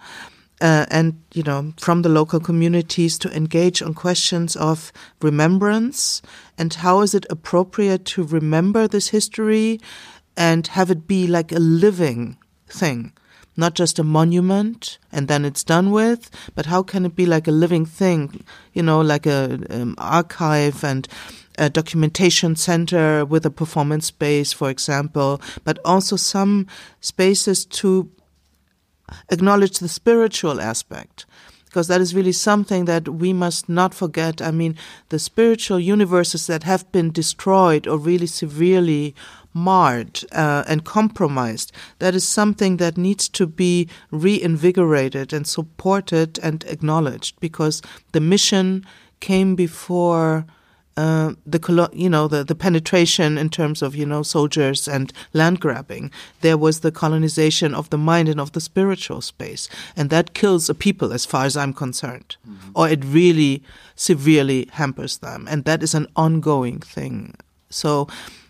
[0.62, 4.91] uh, and you know from the local communities to engage on questions of
[5.22, 6.22] remembrance
[6.57, 9.80] and how is it appropriate to remember this history
[10.36, 12.38] and have it be like a living
[12.68, 13.14] thing
[13.55, 17.47] not just a monument and then it's done with but how can it be like
[17.47, 18.43] a living thing
[18.74, 21.07] you know like a um, archive and
[21.57, 26.66] a documentation center with a performance space for example but also some
[27.01, 28.10] spaces to
[29.30, 31.26] acknowledge the spiritual aspect
[31.66, 34.41] because that is really something that we must not forget.
[34.41, 34.76] I mean,
[35.10, 39.14] the spiritual universes that have been destroyed or really severely
[39.53, 46.64] marred uh, and compromised, that is something that needs to be reinvigorated and supported and
[46.68, 47.84] acknowledged because
[48.14, 48.84] the mission
[49.20, 50.47] came before
[50.99, 55.59] uh, the you know the the penetration in terms of you know soldiers and land
[55.61, 56.11] grabbing.
[56.41, 60.69] There was the colonization of the mind and of the spiritual space, and that kills
[60.69, 62.71] a people, as far as I'm concerned, mm-hmm.
[62.75, 63.63] or it really
[63.95, 67.33] severely hampers them, and that is an ongoing thing.
[67.69, 68.07] So,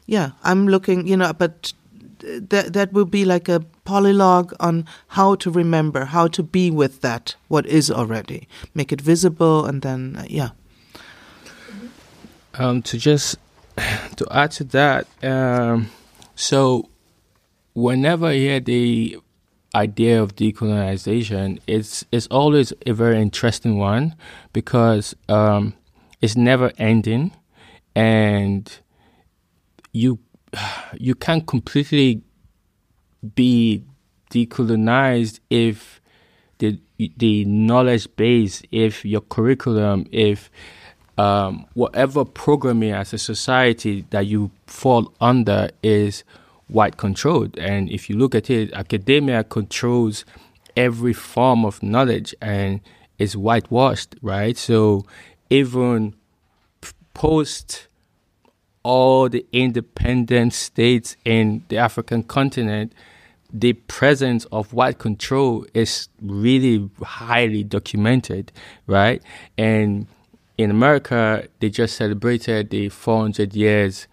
[0.07, 1.73] yeah, I'm looking, you know, but
[2.19, 7.01] that that will be like a polylogue on how to remember, how to be with
[7.01, 10.49] that what is already, make it visible, and then uh, yeah.
[12.55, 13.37] Um, to just
[14.15, 15.89] to add to that, um,
[16.35, 16.89] so
[17.73, 19.17] whenever I hear the
[19.75, 24.15] idea of decolonization, it's it's always a very interesting one
[24.53, 25.73] because um,
[26.21, 27.31] it's never ending,
[27.95, 28.71] and
[29.91, 30.19] you
[30.97, 32.21] you can't completely
[33.35, 33.83] be
[34.31, 36.01] decolonized if
[36.59, 40.49] the the knowledge base, if your curriculum, if
[41.19, 46.23] um, whatever programming as a society that you fall under is
[46.69, 47.57] white controlled.
[47.57, 50.23] And if you look at it, academia controls
[50.77, 52.79] every form of knowledge and
[53.17, 54.55] is whitewashed, right?
[54.57, 55.05] So
[55.49, 56.15] even
[57.13, 57.87] post
[58.83, 62.93] all the independent states in the African continent,
[63.51, 68.53] the presence of white control is really highly documented,
[68.87, 69.21] right?
[69.57, 70.07] And
[70.59, 74.07] in America, they just celebrated the 400 years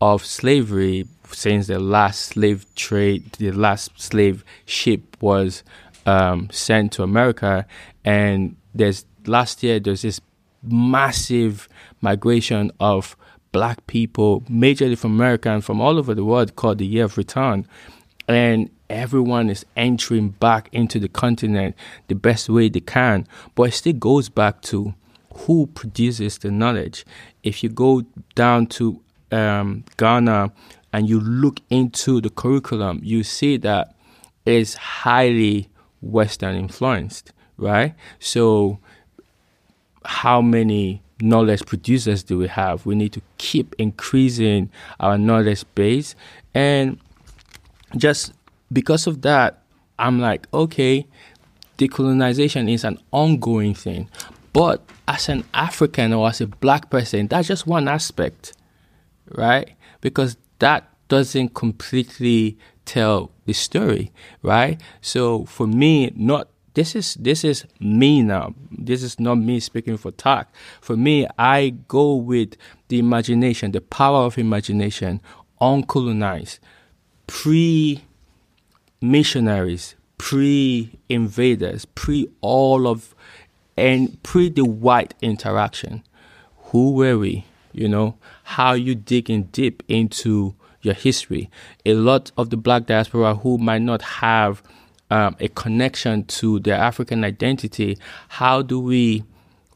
[0.00, 5.62] of slavery since the last slave trade, the last slave ship was
[6.04, 7.64] um, sent to America.
[8.04, 10.20] And there's last year there's this
[10.64, 11.68] massive
[12.00, 13.16] migration of
[13.52, 17.16] black people, majorly from America and from all over the world, called the Year of
[17.16, 17.64] Return.
[18.26, 21.76] And everyone is entering back into the continent
[22.08, 23.24] the best way they can.
[23.54, 24.94] But it still goes back to
[25.38, 27.04] who produces the knowledge.
[27.42, 28.02] If you go
[28.34, 30.52] down to um, Ghana
[30.92, 33.94] and you look into the curriculum, you see that
[34.44, 35.68] it's highly
[36.00, 37.94] Western influenced, right?
[38.18, 38.78] So,
[40.04, 42.84] how many knowledge producers do we have?
[42.84, 46.14] We need to keep increasing our knowledge base.
[46.54, 46.98] And
[47.96, 48.32] just
[48.72, 49.62] because of that,
[49.98, 51.06] I'm like, okay,
[51.78, 54.08] decolonization is an ongoing thing.
[54.52, 54.82] But
[55.12, 58.54] as an African or as a black person, that's just one aspect,
[59.30, 59.72] right?
[60.00, 62.56] Because that doesn't completely
[62.86, 64.10] tell the story,
[64.42, 64.80] right?
[65.02, 68.54] So for me, not this is this is me now.
[68.70, 70.48] This is not me speaking for TAC.
[70.80, 72.56] For me, I go with
[72.88, 75.20] the imagination, the power of imagination,
[75.60, 76.58] uncolonized,
[77.26, 78.02] pre
[79.02, 83.14] missionaries, pre invaders, pre all of
[83.76, 86.02] and pretty the white interaction.
[86.66, 87.46] Who were we?
[87.72, 91.50] You know, how you digging deep into your history.
[91.86, 94.62] A lot of the black diaspora who might not have
[95.10, 97.98] um, a connection to their African identity,
[98.28, 99.24] how do we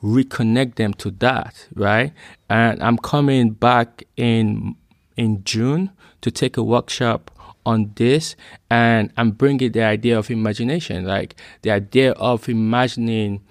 [0.02, 2.12] reconnect them to that, right?
[2.48, 4.76] And I'm coming back in
[5.16, 5.90] in June
[6.20, 7.30] to take a workshop
[7.64, 8.36] on this,
[8.70, 13.42] and I'm bringing the idea of imagination, like the idea of imagining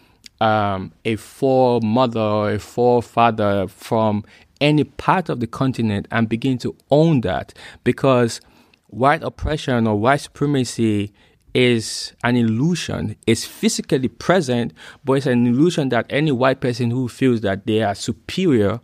[0.41, 4.23] um, a foremother or a forefather from
[4.61, 8.41] any part of the continent and begin to own that because
[8.87, 11.13] white oppression or white supremacy
[11.53, 13.15] is an illusion.
[13.25, 14.73] It's physically present,
[15.03, 18.81] but it's an illusion that any white person who feels that they are superior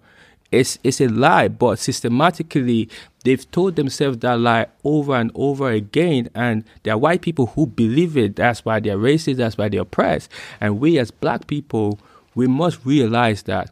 [0.52, 1.47] is is a lie.
[1.47, 2.89] But systematically,
[3.24, 7.66] they've told themselves that lie over and over again, and there are white people who
[7.66, 8.36] believe it.
[8.36, 9.38] That's why they're racist.
[9.38, 10.30] That's why they're oppressed.
[10.60, 11.99] And we as black people,
[12.36, 13.72] we must realize that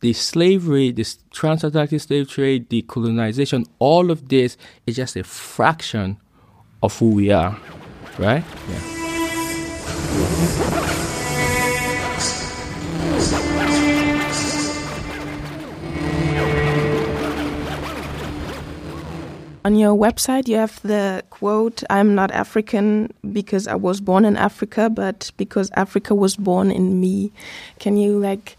[0.00, 6.16] the slavery, the transatlantic slave trade, the colonization, all of this is just a fraction
[6.82, 7.58] of who we are,
[8.18, 8.42] right?
[8.68, 9.00] Yeah.
[19.62, 24.36] On your website, you have the quote, I'm not African because I was born in
[24.36, 27.30] Africa, but because Africa was born in me.
[27.78, 28.56] Can you, like,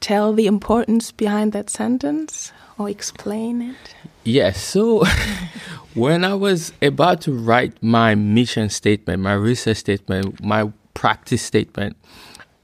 [0.00, 3.94] tell the importance behind that sentence or explain it?
[4.24, 4.60] Yes.
[4.62, 5.04] So
[5.94, 11.96] when I was about to write my mission statement, my research statement, my practice statement,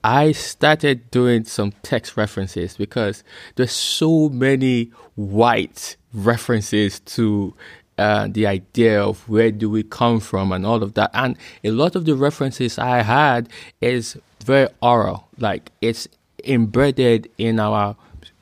[0.03, 3.24] I started doing some text references because
[3.57, 7.55] there's so many white references to
[7.99, 11.11] uh, the idea of where do we come from and all of that.
[11.15, 13.49] And a lot of the references I had
[13.81, 16.09] is very oral, like it's
[16.45, 17.97] embedded in our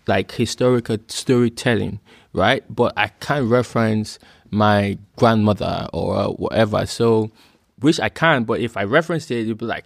[0.06, 2.00] like historical storytelling,
[2.32, 2.64] right?
[2.74, 4.18] But I can't reference
[4.50, 6.86] my grandmother or whatever.
[6.86, 7.30] So,
[7.80, 9.84] which I can, but if I reference it, you'd be like,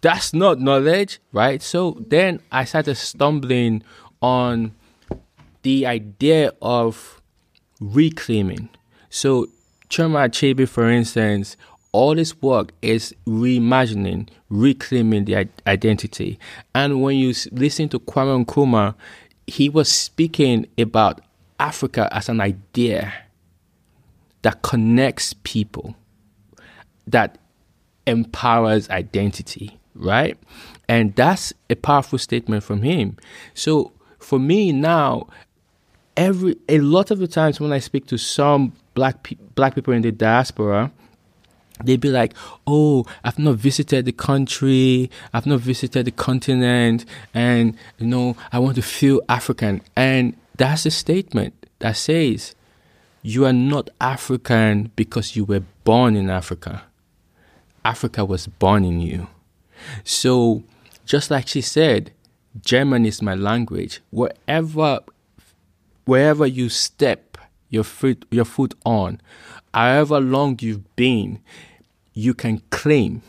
[0.00, 1.60] that's not knowledge, right?
[1.60, 3.82] So then I started stumbling
[4.22, 4.72] on
[5.62, 7.20] the idea of
[7.80, 8.68] reclaiming.
[9.10, 9.46] So
[9.88, 11.56] Chinua Achebe, for instance,
[11.92, 16.38] all this work is reimagining, reclaiming the identity.
[16.74, 18.94] And when you listen to Kwame Nkrumah,
[19.46, 21.22] he was speaking about
[21.58, 23.12] Africa as an idea
[24.42, 25.96] that connects people,
[27.06, 27.38] that
[28.06, 30.38] empowers identity, right?
[30.88, 33.16] And that's a powerful statement from him.
[33.54, 35.28] So for me now,
[36.18, 39.94] every a lot of the times when I speak to some black pe- black people
[39.94, 40.90] in the diaspora,
[41.82, 42.34] they'd be like,
[42.66, 48.58] "Oh, I've not visited the country, I've not visited the continent, and you know, I
[48.58, 52.54] want to feel African." And that's a statement that says,
[53.22, 56.82] "You are not African because you were born in Africa.
[57.84, 59.28] Africa was born in you."
[60.02, 60.64] So,
[61.06, 62.10] just like she said,
[62.64, 64.00] German is my language.
[64.10, 65.00] Wherever,
[66.08, 67.36] wherever you step
[67.68, 69.20] your foot, your foot on,
[69.74, 71.38] however long you've been,
[72.14, 73.20] you can claim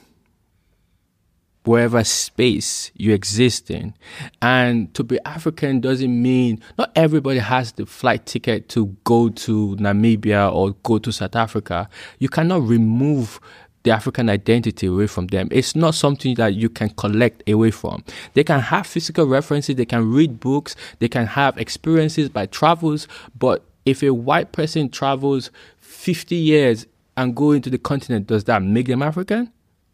[1.65, 3.93] wherever space you exist in.
[4.41, 9.75] And to be African doesn't mean not everybody has the flight ticket to go to
[9.75, 11.89] Namibia or go to South Africa.
[12.19, 13.41] You cannot remove
[13.83, 15.47] the African identity away from them.
[15.51, 18.03] It's not something that you can collect away from.
[18.33, 23.07] They can have physical references, they can read books, they can have experiences by travels,
[23.37, 25.49] but if a white person travels
[25.79, 29.51] 50 years and go into the continent, does that make them African?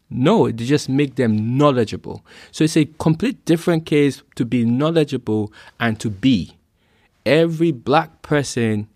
[0.08, 2.24] No, it just make them knowledgeable.
[2.52, 6.56] So it's a complete different case to be knowledgeable and to be.
[7.24, 8.88] Every black person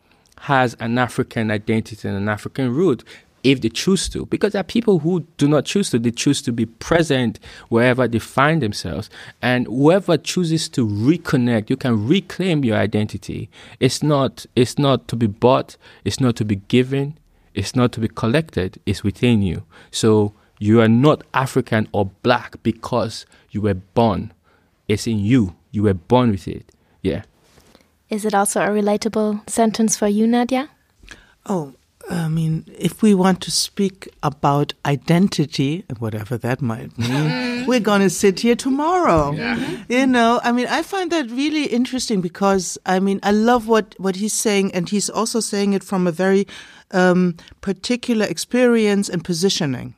[0.43, 3.03] has an African identity and an African root
[3.43, 4.27] if they choose to.
[4.27, 5.99] Because there are people who do not choose to.
[5.99, 7.39] They choose to be present
[7.69, 9.11] wherever they find themselves.
[9.41, 13.51] And whoever chooses to reconnect, you can reclaim your identity.
[13.79, 17.19] It's not it's not to be bought, it's not to be given,
[17.55, 19.65] it's not to be collected, it's within you.
[19.91, 24.33] So you are not African or black because you were born.
[24.89, 25.57] It's in you.
[25.71, 26.71] You were born with it.
[27.03, 27.23] Yeah.
[28.11, 30.69] Is it also a relatable sentence for you, Nadja?
[31.47, 31.75] Oh,
[32.11, 38.01] I mean, if we want to speak about identity, whatever that might mean, we're going
[38.01, 39.31] to sit here tomorrow.
[39.31, 39.85] Yeah.
[39.89, 43.95] You know, I mean, I find that really interesting because, I mean, I love what,
[43.99, 46.49] what he's saying, and he's also saying it from a very
[46.91, 49.95] um, particular experience and positioning.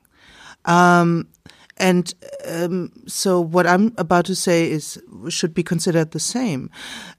[0.67, 1.29] Um,
[1.79, 2.15] and
[2.47, 6.71] um, so what I'm about to say is should be considered the same.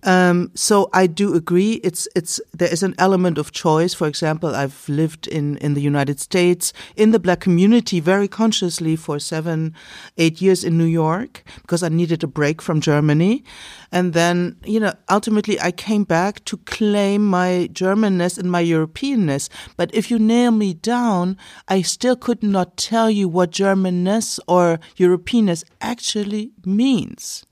[0.03, 1.73] Um, so I do agree.
[1.83, 3.93] It's it's there is an element of choice.
[3.93, 8.95] For example, I've lived in in the United States in the black community very consciously
[8.95, 9.73] for seven,
[10.17, 13.43] eight years in New York because I needed a break from Germany,
[13.93, 19.47] and then you know ultimately I came back to claim my Germanness and my Europeanness.
[19.77, 21.37] But if you nail me down,
[21.67, 27.45] I still could not tell you what Germanness or Europeanness actually means.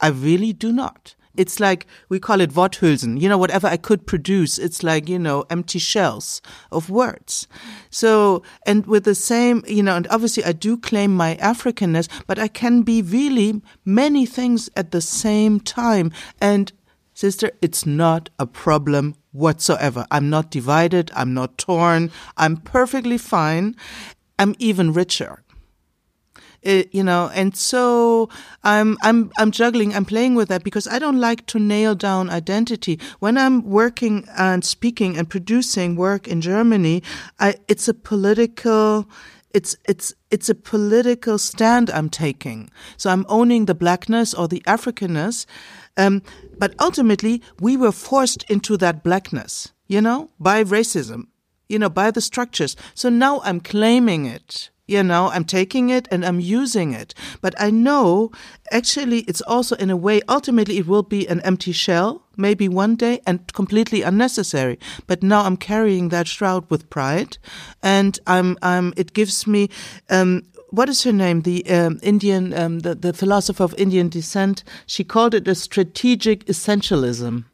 [0.00, 1.14] I really do not.
[1.36, 3.20] It's like we call it Worthülsen.
[3.20, 7.46] You know, whatever I could produce, it's like you know empty shells of words.
[7.90, 12.38] So and with the same, you know, and obviously I do claim my Africanness, but
[12.38, 16.12] I can be really many things at the same time.
[16.40, 16.72] And
[17.14, 20.06] sister, it's not a problem whatsoever.
[20.10, 21.10] I'm not divided.
[21.14, 22.10] I'm not torn.
[22.36, 23.76] I'm perfectly fine.
[24.38, 25.42] I'm even richer.
[26.62, 28.28] It, you know, and so
[28.62, 29.94] I'm I'm I'm juggling.
[29.94, 33.00] I'm playing with that because I don't like to nail down identity.
[33.18, 37.02] When I'm working and speaking and producing work in Germany,
[37.38, 39.08] I it's a political
[39.52, 42.70] it's it's it's a political stand I'm taking.
[42.96, 45.46] So I'm owning the blackness or the Africanness,
[45.96, 46.22] um,
[46.58, 51.26] but ultimately we were forced into that blackness, you know, by racism,
[51.68, 52.76] you know, by the structures.
[52.94, 54.70] So now I'm claiming it.
[54.90, 57.14] You know, I'm taking it and I'm using it.
[57.40, 58.32] But I know
[58.72, 62.96] actually it's also in a way, ultimately it will be an empty shell, maybe one
[62.96, 64.80] day and completely unnecessary.
[65.06, 67.38] But now I'm carrying that shroud with pride
[67.82, 69.68] and I'm, I'm, it gives me,
[70.08, 71.42] um, what is her name?
[71.42, 74.64] The um, Indian, um, the, the philosopher of Indian descent.
[74.86, 77.44] She called it a strategic essentialism.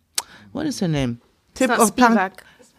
[0.52, 1.20] What is her name?
[1.54, 1.98] Tip of.
[1.98, 2.30] Uh,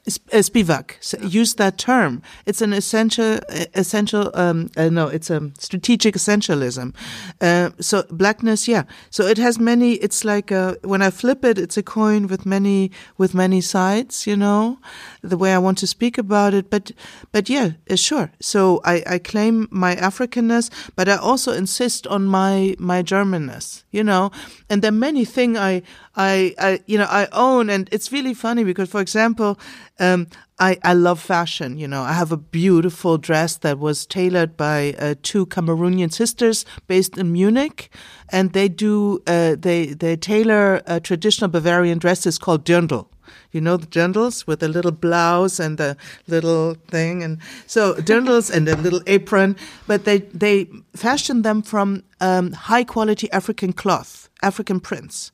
[0.07, 2.21] Spivak so use that term.
[2.45, 3.39] It's an essential,
[3.73, 4.31] essential.
[4.33, 6.95] Um, uh, no, it's a strategic essentialism.
[7.41, 8.83] Uh, so blackness, yeah.
[9.09, 9.93] So it has many.
[9.95, 14.25] It's like a, when I flip it, it's a coin with many with many sides.
[14.25, 14.79] You know,
[15.21, 16.69] the way I want to speak about it.
[16.69, 16.91] But
[17.31, 18.31] but yeah, uh, sure.
[18.39, 23.83] So I, I claim my Africanness, but I also insist on my my Germanness.
[23.91, 24.31] You know,
[24.69, 25.81] and there are many things I
[26.17, 29.59] I, I, you know, I own, and it's really funny because, for example,
[29.99, 30.27] um,
[30.59, 31.77] I, I love fashion.
[31.77, 36.65] You know, I have a beautiful dress that was tailored by uh, two Cameroonian sisters
[36.87, 37.91] based in Munich,
[38.29, 43.07] and they do uh, they they tailor a traditional Bavarian dresses called dirndl.
[43.51, 45.95] You know the dirndls with the little blouse and the
[46.27, 47.37] little thing, and
[47.67, 49.55] so dirndls and a little apron.
[49.85, 55.31] But they they fashion them from um, high quality African cloth, African prints.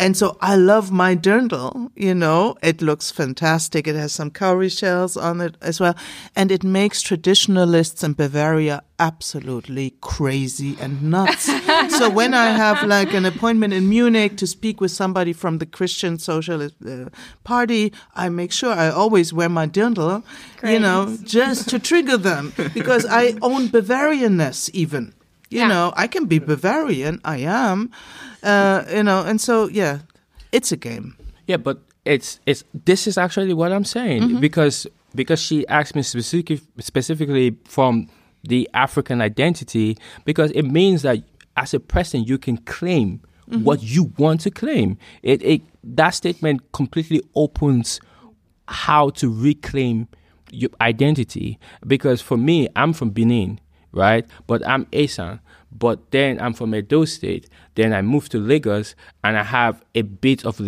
[0.00, 3.88] And so I love my dirndl, you know, it looks fantastic.
[3.88, 5.96] It has some cowrie shells on it as well.
[6.36, 11.46] And it makes traditionalists in Bavaria absolutely crazy and nuts.
[11.98, 15.66] so when I have like an appointment in Munich to speak with somebody from the
[15.66, 17.06] Christian Socialist uh,
[17.42, 20.22] Party, I make sure I always wear my dirndl,
[20.58, 20.74] Great.
[20.74, 25.12] you know, just to trigger them because I own Bavarianness even.
[25.50, 25.68] You yeah.
[25.68, 27.20] know, I can be Bavarian.
[27.24, 27.90] I am.
[28.42, 30.00] Uh, you know, and so yeah,
[30.52, 31.16] it's a game.
[31.46, 34.40] Yeah, but it's it's this is actually what I'm saying mm-hmm.
[34.40, 38.08] because because she asked me specific, specifically from
[38.44, 41.22] the African identity because it means that
[41.56, 43.64] as a person you can claim mm-hmm.
[43.64, 44.96] what you want to claim.
[45.22, 48.00] It, it that statement completely opens
[48.68, 50.08] how to reclaim
[50.50, 53.60] your identity because for me I'm from Benin
[53.92, 54.26] right?
[54.46, 55.40] But I'm Esan.
[55.70, 57.48] But then I'm from Edo State.
[57.74, 60.60] Then I moved to Lagos and I have a bit of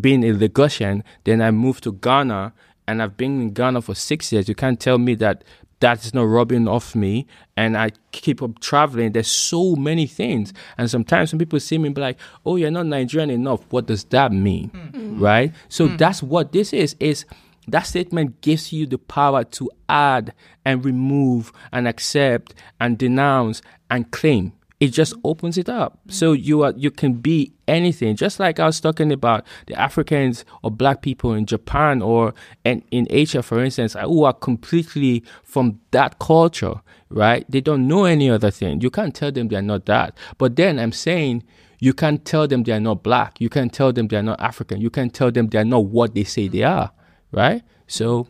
[0.00, 1.02] being a Lagosian.
[1.24, 2.52] Then I moved to Ghana
[2.86, 4.48] and I've been in Ghana for six years.
[4.48, 5.44] You can't tell me that
[5.80, 7.26] that is not rubbing off me
[7.56, 9.12] and I keep up traveling.
[9.12, 10.52] There's so many things.
[10.78, 14.04] And sometimes when people see me be like, oh, you're not Nigerian enough, what does
[14.04, 14.70] that mean?
[14.70, 15.20] Mm-hmm.
[15.20, 15.52] Right?
[15.68, 15.96] So mm-hmm.
[15.96, 17.24] that's what this is, is
[17.68, 20.34] that statement gives you the power to add
[20.64, 24.52] and remove and accept and denounce and claim.
[24.80, 25.94] It just opens it up.
[25.94, 26.10] Mm-hmm.
[26.10, 28.16] So you are you can be anything.
[28.16, 32.34] Just like I was talking about the Africans or black people in Japan or
[32.64, 36.74] in, in Asia, for instance, who are completely from that culture,
[37.08, 37.46] right?
[37.48, 38.80] They don't know any other thing.
[38.80, 40.18] You can't tell them they're not that.
[40.36, 41.44] But then I'm saying
[41.78, 43.40] you can't tell them they're not black.
[43.40, 44.80] You can't tell them they're not African.
[44.80, 46.90] You can't tell them they're not what they say they are
[47.34, 47.62] right?
[47.86, 48.26] So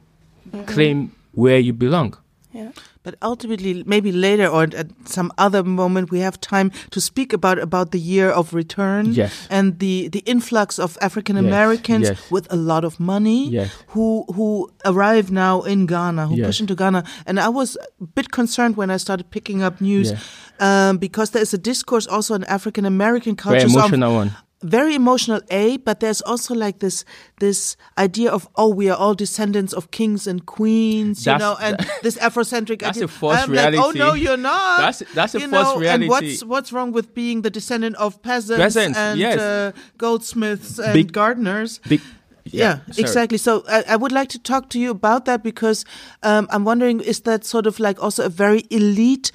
[0.51, 0.65] mm-hmm.
[0.65, 2.17] claim where you belong.
[2.53, 2.71] Yeah.
[3.03, 7.59] But ultimately, maybe later or at some other moment, we have time to speak about
[7.59, 9.47] about the year of return yes.
[9.51, 12.19] and the, the influx of African Americans yes.
[12.19, 12.31] yes.
[12.31, 13.71] with a lot of money yes.
[13.89, 17.05] who who arrive now in Ghana, who push into Ghana.
[17.27, 20.15] And I was a bit concerned when I started picking up news
[20.59, 23.69] um, because there is a discourse also in African American culture.
[23.69, 24.33] Very emotional one
[24.65, 27.05] very emotional a but there's also like this
[27.39, 31.57] this idea of oh we are all descendants of kings and queens that's, you know
[31.61, 33.05] and this afrocentric that's idea.
[33.05, 35.81] a false I'm reality like, oh no you're not that's that's a you false know?
[35.81, 39.39] reality and what's what's wrong with being the descendant of peasants, peasants and yes.
[39.39, 42.01] uh, goldsmiths and big, gardeners big
[42.47, 43.39] yeah, yeah exactly.
[43.39, 45.85] So I, I, would like to talk to you about that because
[46.23, 49.33] um, I'm wondering is that sort of like also a very elite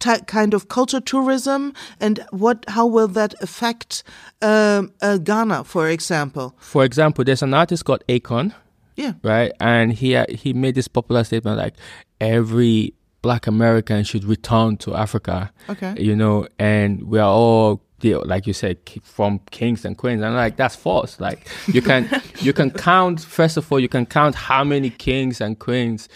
[0.00, 4.02] kind of culture tourism, and what how will that affect
[4.42, 6.54] um, uh, Ghana, for example?
[6.58, 8.54] For example, there's an artist called Akon.
[8.96, 9.14] Yeah.
[9.22, 11.74] Right, and he he made this popular statement like
[12.20, 15.52] every Black American should return to Africa.
[15.68, 15.94] Okay.
[15.98, 20.56] You know, and we are all like you said from kings and queens and like
[20.56, 22.08] that's false like you can
[22.40, 26.08] you can count first of all you can count how many kings and queens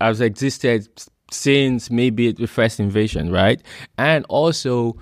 [0.00, 0.86] has existed
[1.30, 3.62] since maybe the first invasion right
[3.98, 4.96] and also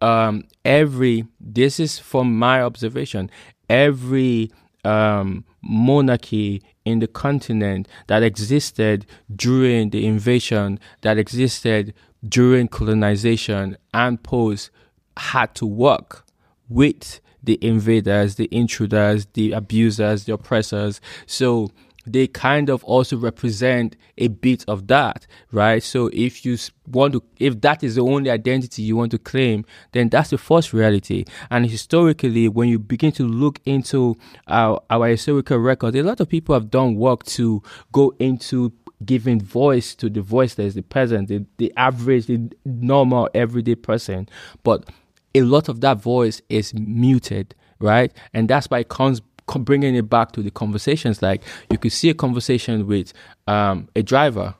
[0.00, 3.30] um every this is from my observation
[3.68, 4.50] every
[4.84, 11.94] um monarchy in the continent that existed during the invasion, that existed
[12.28, 14.70] during colonization and post
[15.16, 16.24] had to work
[16.68, 21.00] with the invaders, the intruders, the abusers, the oppressors.
[21.26, 21.70] So
[22.06, 25.82] they kind of also represent a bit of that, right?
[25.82, 29.64] So if you want to, if that is the only identity you want to claim,
[29.92, 31.24] then that's the first reality.
[31.50, 36.28] And historically, when you begin to look into our, our historical record, a lot of
[36.28, 38.72] people have done work to go into
[39.04, 44.28] giving voice to the voiceless, the peasant, the, the average, the normal, everyday person.
[44.62, 44.88] But
[45.34, 48.12] a lot of that voice is muted, right?
[48.32, 51.22] And that's why it comes bringing it back to the conversations.
[51.22, 53.12] Like you could see a conversation with
[53.46, 54.54] um, a driver,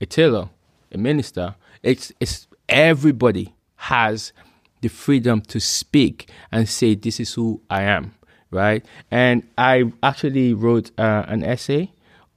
[0.00, 0.48] a tailor,
[0.92, 1.54] a minister.
[1.82, 4.32] It's it's everybody has
[4.80, 8.14] the freedom to speak and say this is who I am,
[8.50, 8.84] right?
[9.10, 11.92] And I actually wrote uh, an essay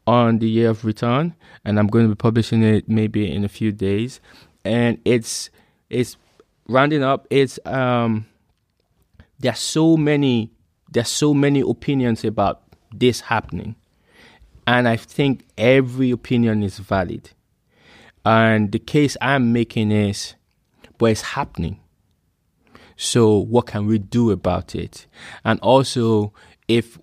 [0.08, 1.36] on the year of return,
[1.66, 4.20] and I'm going to be publishing it maybe in a few days.
[4.66, 5.50] And it's
[5.90, 6.18] it's
[6.68, 7.28] rounding up.
[7.30, 8.26] It's um,
[9.40, 10.52] there are so many
[10.92, 12.62] there's so many opinions about
[12.94, 13.76] this happening.
[14.66, 17.32] And I think every opinion is valid.
[18.26, 20.36] And the case I'm making is,
[20.98, 21.80] but it's happening.
[22.96, 25.08] So what can we do about it?
[25.46, 26.34] And also,
[26.68, 27.00] if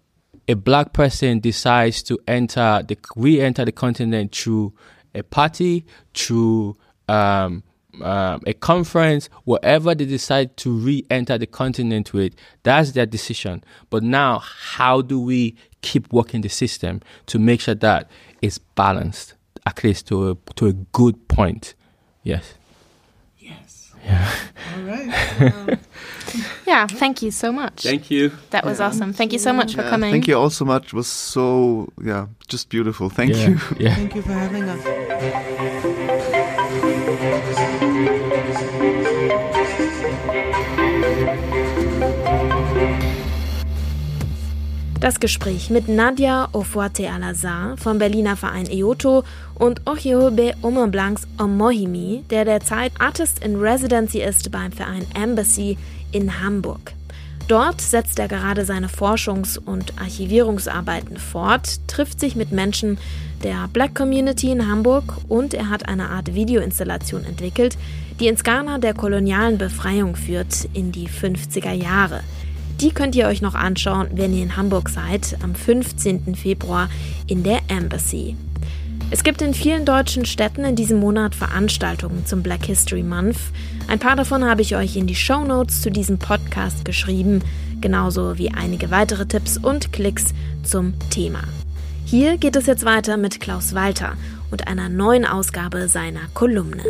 [0.46, 4.74] a black person decides to enter the re-enter the continent through
[5.14, 6.76] a party, through
[7.08, 7.62] um,
[8.02, 13.64] um, a conference, whatever they decide to re-enter the continent with, that's their decision.
[13.90, 18.10] But now, how do we keep working the system to make sure that
[18.42, 19.34] it's balanced,
[19.64, 21.74] at least to a, to a good point?
[22.22, 22.54] Yes.
[23.38, 23.92] Yes.
[24.04, 24.32] Yeah.
[24.74, 25.78] All right.
[26.66, 26.86] yeah.
[26.86, 27.82] Thank you so much.
[27.82, 28.32] Thank you.
[28.50, 28.86] That was yeah.
[28.86, 29.12] awesome.
[29.12, 30.12] Thank you so much yeah, for coming.
[30.12, 30.86] Thank you all so much.
[30.86, 33.10] It was so yeah, just beautiful.
[33.10, 33.48] Thank yeah.
[33.48, 33.58] you.
[33.78, 33.94] Yeah.
[33.94, 35.95] Thank you for having us.
[45.06, 49.22] Das Gespräch mit Nadia Ofuate Alazar vom Berliner Verein EOTO
[49.54, 55.78] und Ochiobe Omoblancs Omohimi, der derzeit Artist in Residency ist beim Verein Embassy
[56.10, 56.92] in Hamburg.
[57.46, 62.98] Dort setzt er gerade seine Forschungs- und Archivierungsarbeiten fort, trifft sich mit Menschen
[63.44, 67.78] der Black Community in Hamburg und er hat eine Art Videoinstallation entwickelt,
[68.18, 72.22] die ins Ghana der kolonialen Befreiung führt in die 50er Jahre.
[72.80, 76.34] Die könnt ihr euch noch anschauen, wenn ihr in Hamburg seid, am 15.
[76.34, 76.90] Februar
[77.26, 78.36] in der Embassy.
[79.10, 83.38] Es gibt in vielen deutschen Städten in diesem Monat Veranstaltungen zum Black History Month.
[83.88, 87.40] Ein paar davon habe ich euch in die Show Notes zu diesem Podcast geschrieben,
[87.80, 91.40] genauso wie einige weitere Tipps und Klicks zum Thema.
[92.04, 94.16] Hier geht es jetzt weiter mit Klaus Walter
[94.50, 96.82] und einer neuen Ausgabe seiner Kolumne.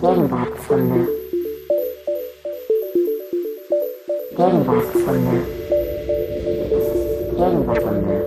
[0.00, 1.21] Gegenwartsfunde.
[4.36, 5.46] Gegenwartsfunde.
[7.36, 8.26] Gegenwartsfunde.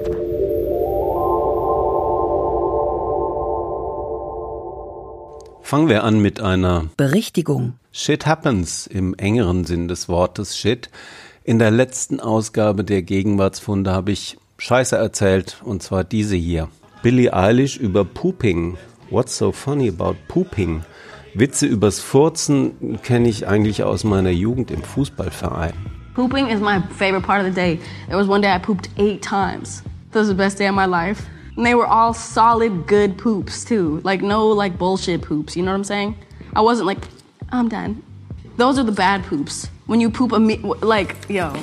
[5.64, 7.74] Fangen wir an mit einer Berichtigung.
[7.92, 10.92] Shit happens im engeren Sinn des Wortes Shit.
[11.44, 16.70] In der letzten Ausgabe der Gegenwartsfunde habe ich Scheiße erzählt und zwar diese hier.
[17.02, 18.78] Billie Eilish über Pooping.
[19.10, 20.84] What's so funny about Pooping?
[21.34, 25.95] Witze übers Furzen kenne ich eigentlich aus meiner Jugend im Fußballverein.
[26.16, 27.78] Pooping is my favorite part of the day.
[28.08, 29.84] There was one day I pooped eight times.
[30.12, 31.28] That was the best day of my life.
[31.58, 34.00] And they were all solid, good poops too.
[34.06, 35.58] Like no like bullshit poops.
[35.58, 36.16] You know what I'm saying?
[36.56, 37.06] I wasn't like,
[37.52, 38.02] I'm done.
[38.56, 39.68] Those are the bad poops.
[39.88, 41.54] When you poop a me- like, yo,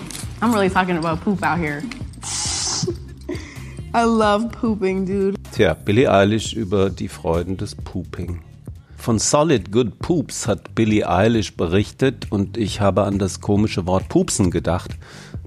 [0.42, 1.82] I'm really talking about poop out here.
[3.94, 5.36] I love pooping, dude.
[5.52, 8.42] Tja, Billie Eilish über die Freuden des Pooping.
[9.02, 14.08] Von Solid Good Poops hat Billie Eilish berichtet und ich habe an das komische Wort
[14.08, 14.92] Pupsen gedacht.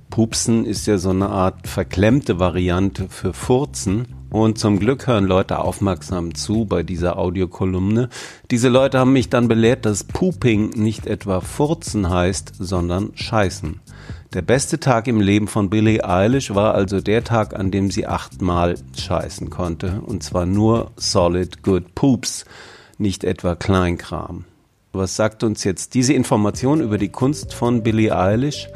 [0.10, 5.60] Pupsen ist ja so eine Art verklemmte Variante für Furzen Und zum Glück hören Leute
[5.60, 8.10] aufmerksam zu bei dieser Audiokolumne.
[8.52, 13.80] Diese Leute haben mich dann belehrt, dass Pooping nicht etwa Furzen heißt, sondern Scheißen.
[14.34, 18.06] Der beste Tag im Leben von Billie Eilish war also der Tag, an dem sie
[18.06, 20.02] achtmal scheißen konnte.
[20.06, 22.44] Und zwar nur solid good poops,
[22.98, 24.46] nicht etwa Kleinkram.
[24.94, 28.70] Was sagt uns jetzt diese Information über die Kunst von Billie Eilish?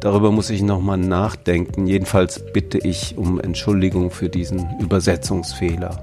[0.00, 1.86] Darüber muss ich nochmal nachdenken.
[1.86, 6.00] Jedenfalls bitte ich um Entschuldigung für diesen Übersetzungsfehler.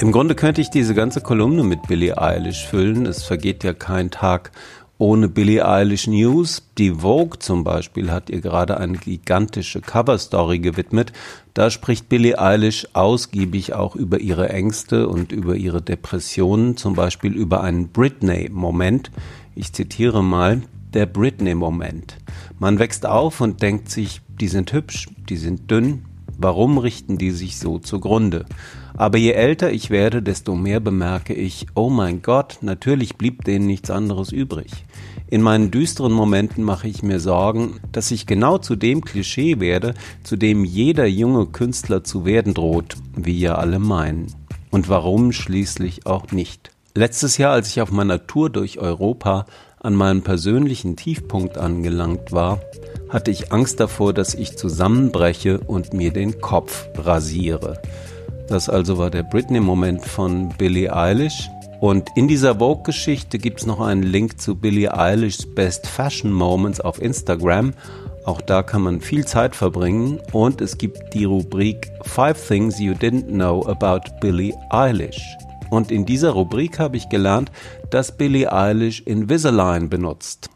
[0.00, 3.06] Im Grunde könnte ich diese ganze Kolumne mit Billie Eilish füllen.
[3.06, 4.50] Es vergeht ja kein Tag
[4.98, 6.62] ohne Billie Eilish News.
[6.78, 11.12] Die Vogue zum Beispiel hat ihr gerade eine gigantische Coverstory gewidmet.
[11.52, 17.32] Da spricht Billie Eilish ausgiebig auch über ihre Ängste und über ihre Depressionen, zum Beispiel
[17.32, 19.10] über einen Britney-Moment.
[19.54, 22.16] Ich zitiere mal, der Britney-Moment.
[22.58, 26.04] Man wächst auf und denkt sich, die sind hübsch, die sind dünn,
[26.38, 28.46] warum richten die sich so zugrunde?
[28.96, 33.66] Aber je älter ich werde, desto mehr bemerke ich, oh mein Gott, natürlich blieb denen
[33.66, 34.70] nichts anderes übrig.
[35.26, 39.94] In meinen düsteren Momenten mache ich mir Sorgen, dass ich genau zu dem Klischee werde,
[40.22, 44.32] zu dem jeder junge Künstler zu werden droht, wie ja alle meinen.
[44.70, 46.70] Und warum schließlich auch nicht.
[46.94, 49.46] Letztes Jahr, als ich auf meiner Tour durch Europa
[49.80, 52.60] an meinem persönlichen Tiefpunkt angelangt war,
[53.08, 57.82] hatte ich Angst davor, dass ich zusammenbreche und mir den Kopf rasiere.
[58.48, 61.48] Das also war der Britney-Moment von Billie Eilish.
[61.80, 66.80] Und in dieser Vogue-Geschichte gibt es noch einen Link zu Billie Eilish's Best Fashion Moments
[66.80, 67.72] auf Instagram.
[68.24, 70.20] Auch da kann man viel Zeit verbringen.
[70.32, 75.36] Und es gibt die Rubrik Five Things You Didn't Know About Billie Eilish.
[75.70, 77.50] Und in dieser Rubrik habe ich gelernt,
[77.90, 80.50] dass Billie Eilish Invisalign benutzt.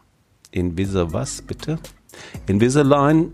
[0.51, 1.77] Invisa was bitte?
[2.47, 3.31] Invisalign,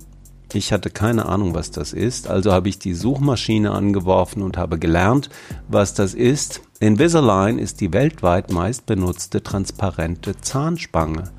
[0.56, 4.80] ich hatte keine Ahnung, was das ist, also habe ich die Suchmaschine angeworfen und habe
[4.80, 5.30] gelernt,
[5.68, 6.62] was das ist.
[6.80, 11.32] Invisalign ist die weltweit meist benutzte transparente Zahnspange.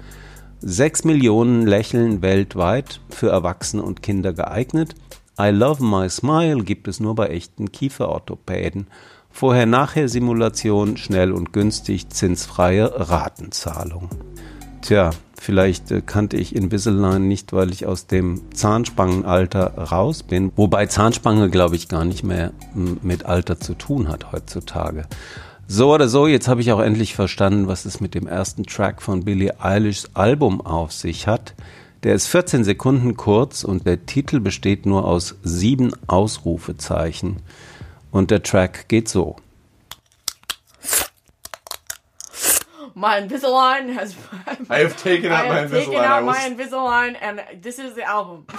[0.60, 4.94] Sechs Millionen Lächeln weltweit für Erwachsene und Kinder geeignet.
[5.38, 8.86] I Love My Smile gibt es nur bei echten Kieferorthopäden.
[9.30, 14.08] Vorher-Nachher-Simulation, schnell und günstig, zinsfreie Ratenzahlung.
[14.80, 15.10] Tja,
[15.46, 20.50] vielleicht äh, kannte ich Invisalign nicht, weil ich aus dem Zahnspangenalter raus bin.
[20.56, 25.04] Wobei Zahnspange, glaube ich, gar nicht mehr mit Alter zu tun hat heutzutage.
[25.68, 29.00] So oder so, jetzt habe ich auch endlich verstanden, was es mit dem ersten Track
[29.00, 31.54] von Billie Eilishs Album auf sich hat.
[32.02, 37.36] Der ist 14 Sekunden kurz und der Titel besteht nur aus sieben Ausrufezeichen.
[38.10, 39.36] Und der Track geht so.
[42.98, 44.16] My Invisalign has.
[44.70, 46.00] I have taken out I my have taken Invisalign.
[46.00, 48.46] I out will my s- Invisalign, and this is the album.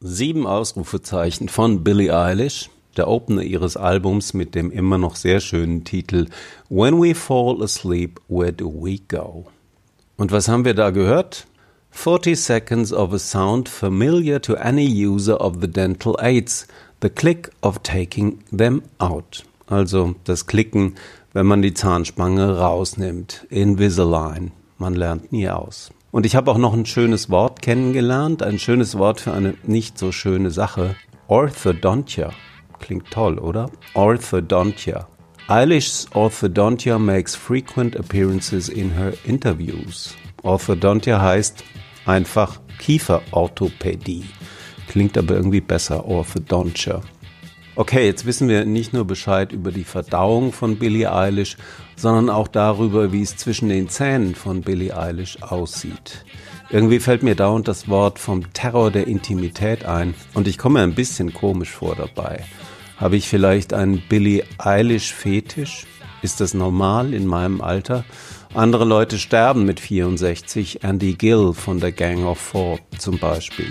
[0.00, 5.84] Sieben Ausrufezeichen von Billie Eilish, der Opener ihres Albums mit dem immer noch sehr schönen
[5.84, 6.26] Titel
[6.68, 9.46] When We Fall Asleep, Where Do We Go?
[10.16, 11.46] Und was haben wir da gehört?
[11.92, 16.66] 40 seconds of a sound familiar to any user of the dental aids,
[17.00, 19.44] the click of taking them out.
[19.66, 20.94] Also das Klicken,
[21.32, 23.46] wenn man die Zahnspange rausnimmt.
[23.50, 24.52] Invisalign.
[24.78, 25.90] Man lernt nie aus.
[26.10, 29.98] Und ich habe auch noch ein schönes Wort kennengelernt, ein schönes Wort für eine nicht
[29.98, 30.96] so schöne Sache.
[31.28, 32.30] Orthodontia.
[32.78, 33.70] Klingt toll, oder?
[33.94, 35.08] Orthodontia.
[35.48, 40.14] Eilish's Orthodontia makes frequent appearances in her interviews.
[40.42, 41.64] Orthodontia heißt
[42.04, 44.24] einfach Kieferorthopädie.
[44.88, 47.00] Klingt aber irgendwie besser, Orthodontia.
[47.78, 51.58] Okay, jetzt wissen wir nicht nur Bescheid über die Verdauung von Billie Eilish,
[51.94, 56.24] sondern auch darüber, wie es zwischen den Zähnen von Billie Eilish aussieht.
[56.70, 60.94] Irgendwie fällt mir dauernd das Wort vom Terror der Intimität ein und ich komme ein
[60.94, 62.44] bisschen komisch vor dabei.
[62.96, 65.84] Habe ich vielleicht einen Billie Eilish Fetisch?
[66.22, 68.06] Ist das normal in meinem Alter?
[68.54, 73.68] Andere Leute sterben mit 64, Andy Gill von der Gang of Four zum Beispiel.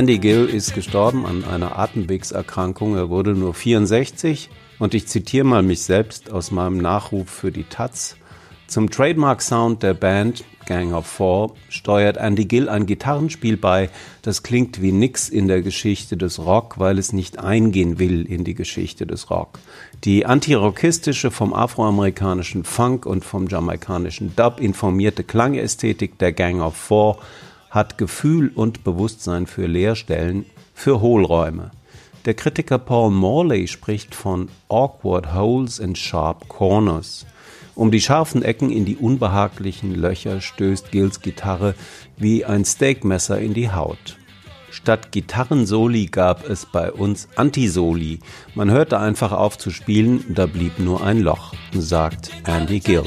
[0.00, 2.96] Andy Gill ist gestorben an einer Atemwegserkrankung.
[2.96, 4.48] Er wurde nur 64
[4.78, 8.16] und ich zitiere mal mich selbst aus meinem Nachruf für die Taz.
[8.66, 13.90] Zum Trademark-Sound der Band Gang of Four steuert Andy Gill ein Gitarrenspiel bei,
[14.22, 18.44] das klingt wie nix in der Geschichte des Rock, weil es nicht eingehen will in
[18.44, 19.58] die Geschichte des Rock.
[20.04, 27.18] Die antirockistische, vom afroamerikanischen Funk und vom jamaikanischen Dub informierte Klangästhetik der Gang of Four
[27.70, 30.44] hat Gefühl und Bewusstsein für Leerstellen,
[30.74, 31.70] für Hohlräume.
[32.26, 37.24] Der Kritiker Paul Morley spricht von awkward holes and sharp corners.
[37.74, 41.74] Um die scharfen Ecken in die unbehaglichen Löcher stößt Gills Gitarre
[42.18, 44.18] wie ein Steakmesser in die Haut.
[44.70, 48.20] Statt Gitarrensoli gab es bei uns Antisoli.
[48.54, 53.04] Man hörte einfach auf zu spielen, da blieb nur ein Loch, sagt Andy Gill.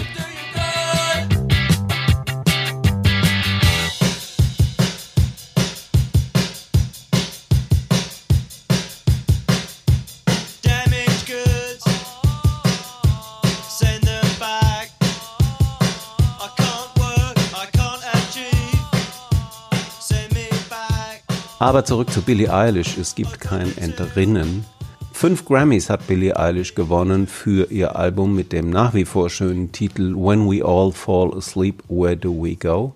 [21.63, 22.97] Aber zurück zu Billie Eilish.
[22.97, 24.65] Es gibt kein Enterinnen.
[25.13, 29.71] Fünf Grammys hat Billie Eilish gewonnen für ihr Album mit dem nach wie vor schönen
[29.71, 32.93] Titel When We All Fall Asleep, Where Do We Go?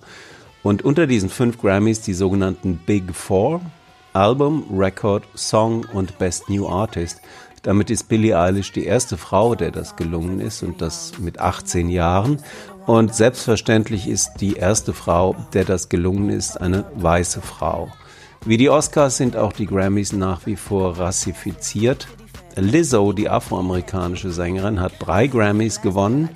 [0.63, 3.61] Und unter diesen fünf Grammys die sogenannten Big Four,
[4.11, 7.22] Album, Record, Song und Best New Artist.
[7.63, 11.88] Damit ist Billie Eilish die erste Frau, der das gelungen ist und das mit 18
[11.88, 12.43] Jahren.
[12.86, 17.93] Und selbstverständlich ist die erste Frau, der das gelungen ist, eine weiße Frau.
[18.48, 22.08] Wie die Oscars sind auch die Grammys nach wie vor rassifiziert.
[22.56, 26.30] Lizzo, die afroamerikanische Sängerin, hat drei Grammys gewonnen.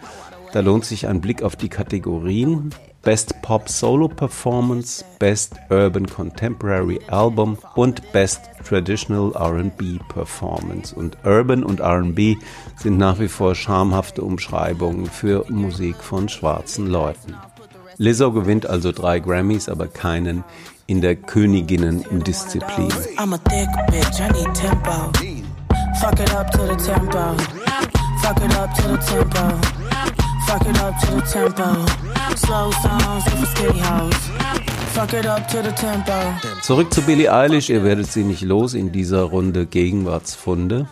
[0.52, 2.72] Da lohnt sich ein Blick auf die Kategorien.
[3.02, 10.94] Best Pop Solo Performance, Best Urban Contemporary Album und Best Traditional RB Performance.
[10.94, 12.36] Und Urban und RB
[12.76, 17.38] sind nach wie vor schamhafte Umschreibungen für Musik von schwarzen Leuten.
[17.96, 20.44] Lizzo gewinnt also drei Grammys, aber keinen
[20.92, 22.90] in der Königinnen-Disziplin.
[36.62, 40.90] Zurück zu Billie Eilish, ihr werdet sie nicht los in dieser Runde Gegenwartsfunde.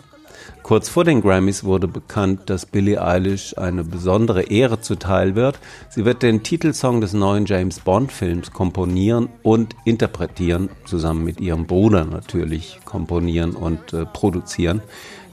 [0.69, 5.57] Kurz vor den Grammys wurde bekannt, dass Billie Eilish eine besondere Ehre zuteil wird.
[5.89, 11.65] Sie wird den Titelsong des neuen James Bond Films komponieren und interpretieren, zusammen mit ihrem
[11.65, 14.83] Bruder natürlich komponieren und äh, produzieren.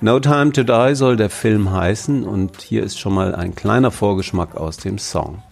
[0.01, 3.91] No Time to Die soll der Film heißen und hier ist schon mal ein kleiner
[3.91, 5.43] Vorgeschmack aus dem Song.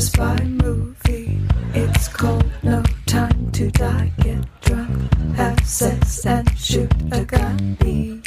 [0.00, 1.38] Spy movie.
[1.74, 4.12] It's called No Time to Die.
[4.22, 7.76] Get drunk, have sex, and shoot a gun.
[7.80, 8.20] Be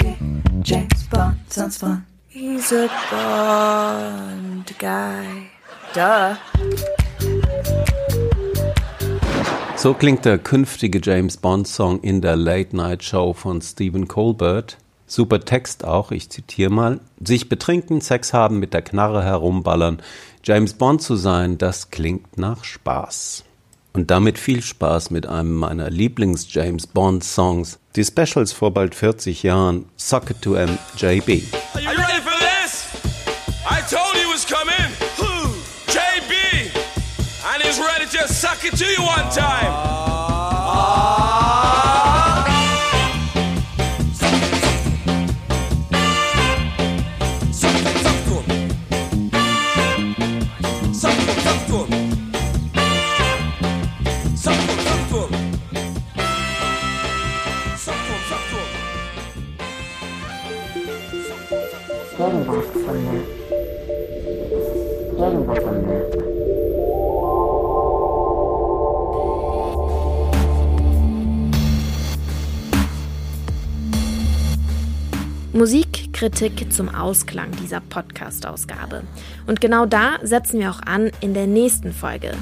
[0.61, 2.05] James Bond sounds fun.
[2.29, 5.49] He's a Bond guy.
[5.93, 6.35] Duh.
[9.75, 14.77] So klingt der künftige James Bond Song in der Late Night Show von Stephen Colbert.
[15.05, 16.99] Super Text auch, ich zitiere mal.
[17.23, 20.01] Sich betrinken, Sex haben, mit der Knarre herumballern.
[20.45, 23.45] James Bond zu sein, das klingt nach Spaß.
[23.93, 27.79] Und damit viel Spaß mit einem meiner Lieblings-James Bond Songs.
[27.95, 29.85] Die Specials vor bald 40 Jahren.
[29.95, 30.77] Suck it to M.
[30.97, 31.43] JB.
[31.73, 32.87] Are you ready for this?
[33.65, 34.91] I told you it was coming.
[35.87, 36.75] JB,
[37.53, 40.22] and he's ready to suck it to you one time.
[62.83, 63.23] Gegenwartsfunde.
[65.15, 66.05] Gegenwartsfunde.
[75.53, 79.03] Musikkritik zum Ausklang dieser Podcast-Ausgabe.
[79.47, 82.33] Und genau da setzen wir auch an in der nächsten Folge.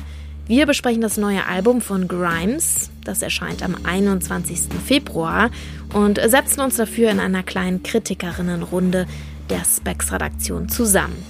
[0.48, 4.62] Wir besprechen das neue Album von Grimes, das erscheint am 21.
[4.86, 5.52] Februar,
[5.94, 9.06] und setzen uns dafür in einer kleinen Kritikerinnenrunde
[9.52, 11.24] der Specs-Redaktion zusammen.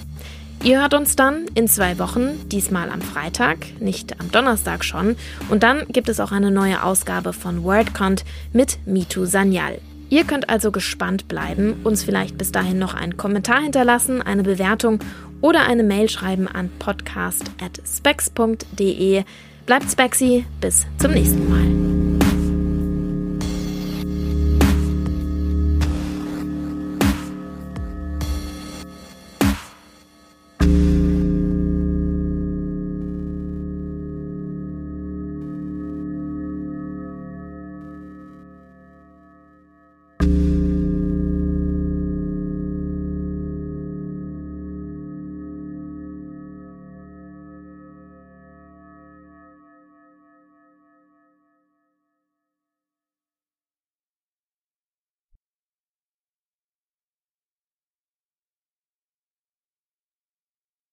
[0.64, 5.15] Ihr hört uns dann in zwei Wochen, diesmal am Freitag, nicht am Donnerstag schon.
[5.49, 8.23] Und dann gibt es auch eine neue Ausgabe von WordCont
[8.53, 9.80] mit Mitu Sanyal.
[10.10, 14.99] Ihr könnt also gespannt bleiben, uns vielleicht bis dahin noch einen Kommentar hinterlassen, eine Bewertung
[15.39, 19.23] oder eine Mail schreiben an podcast.spex.de.
[19.65, 22.01] Bleibt spexy, bis zum nächsten Mal.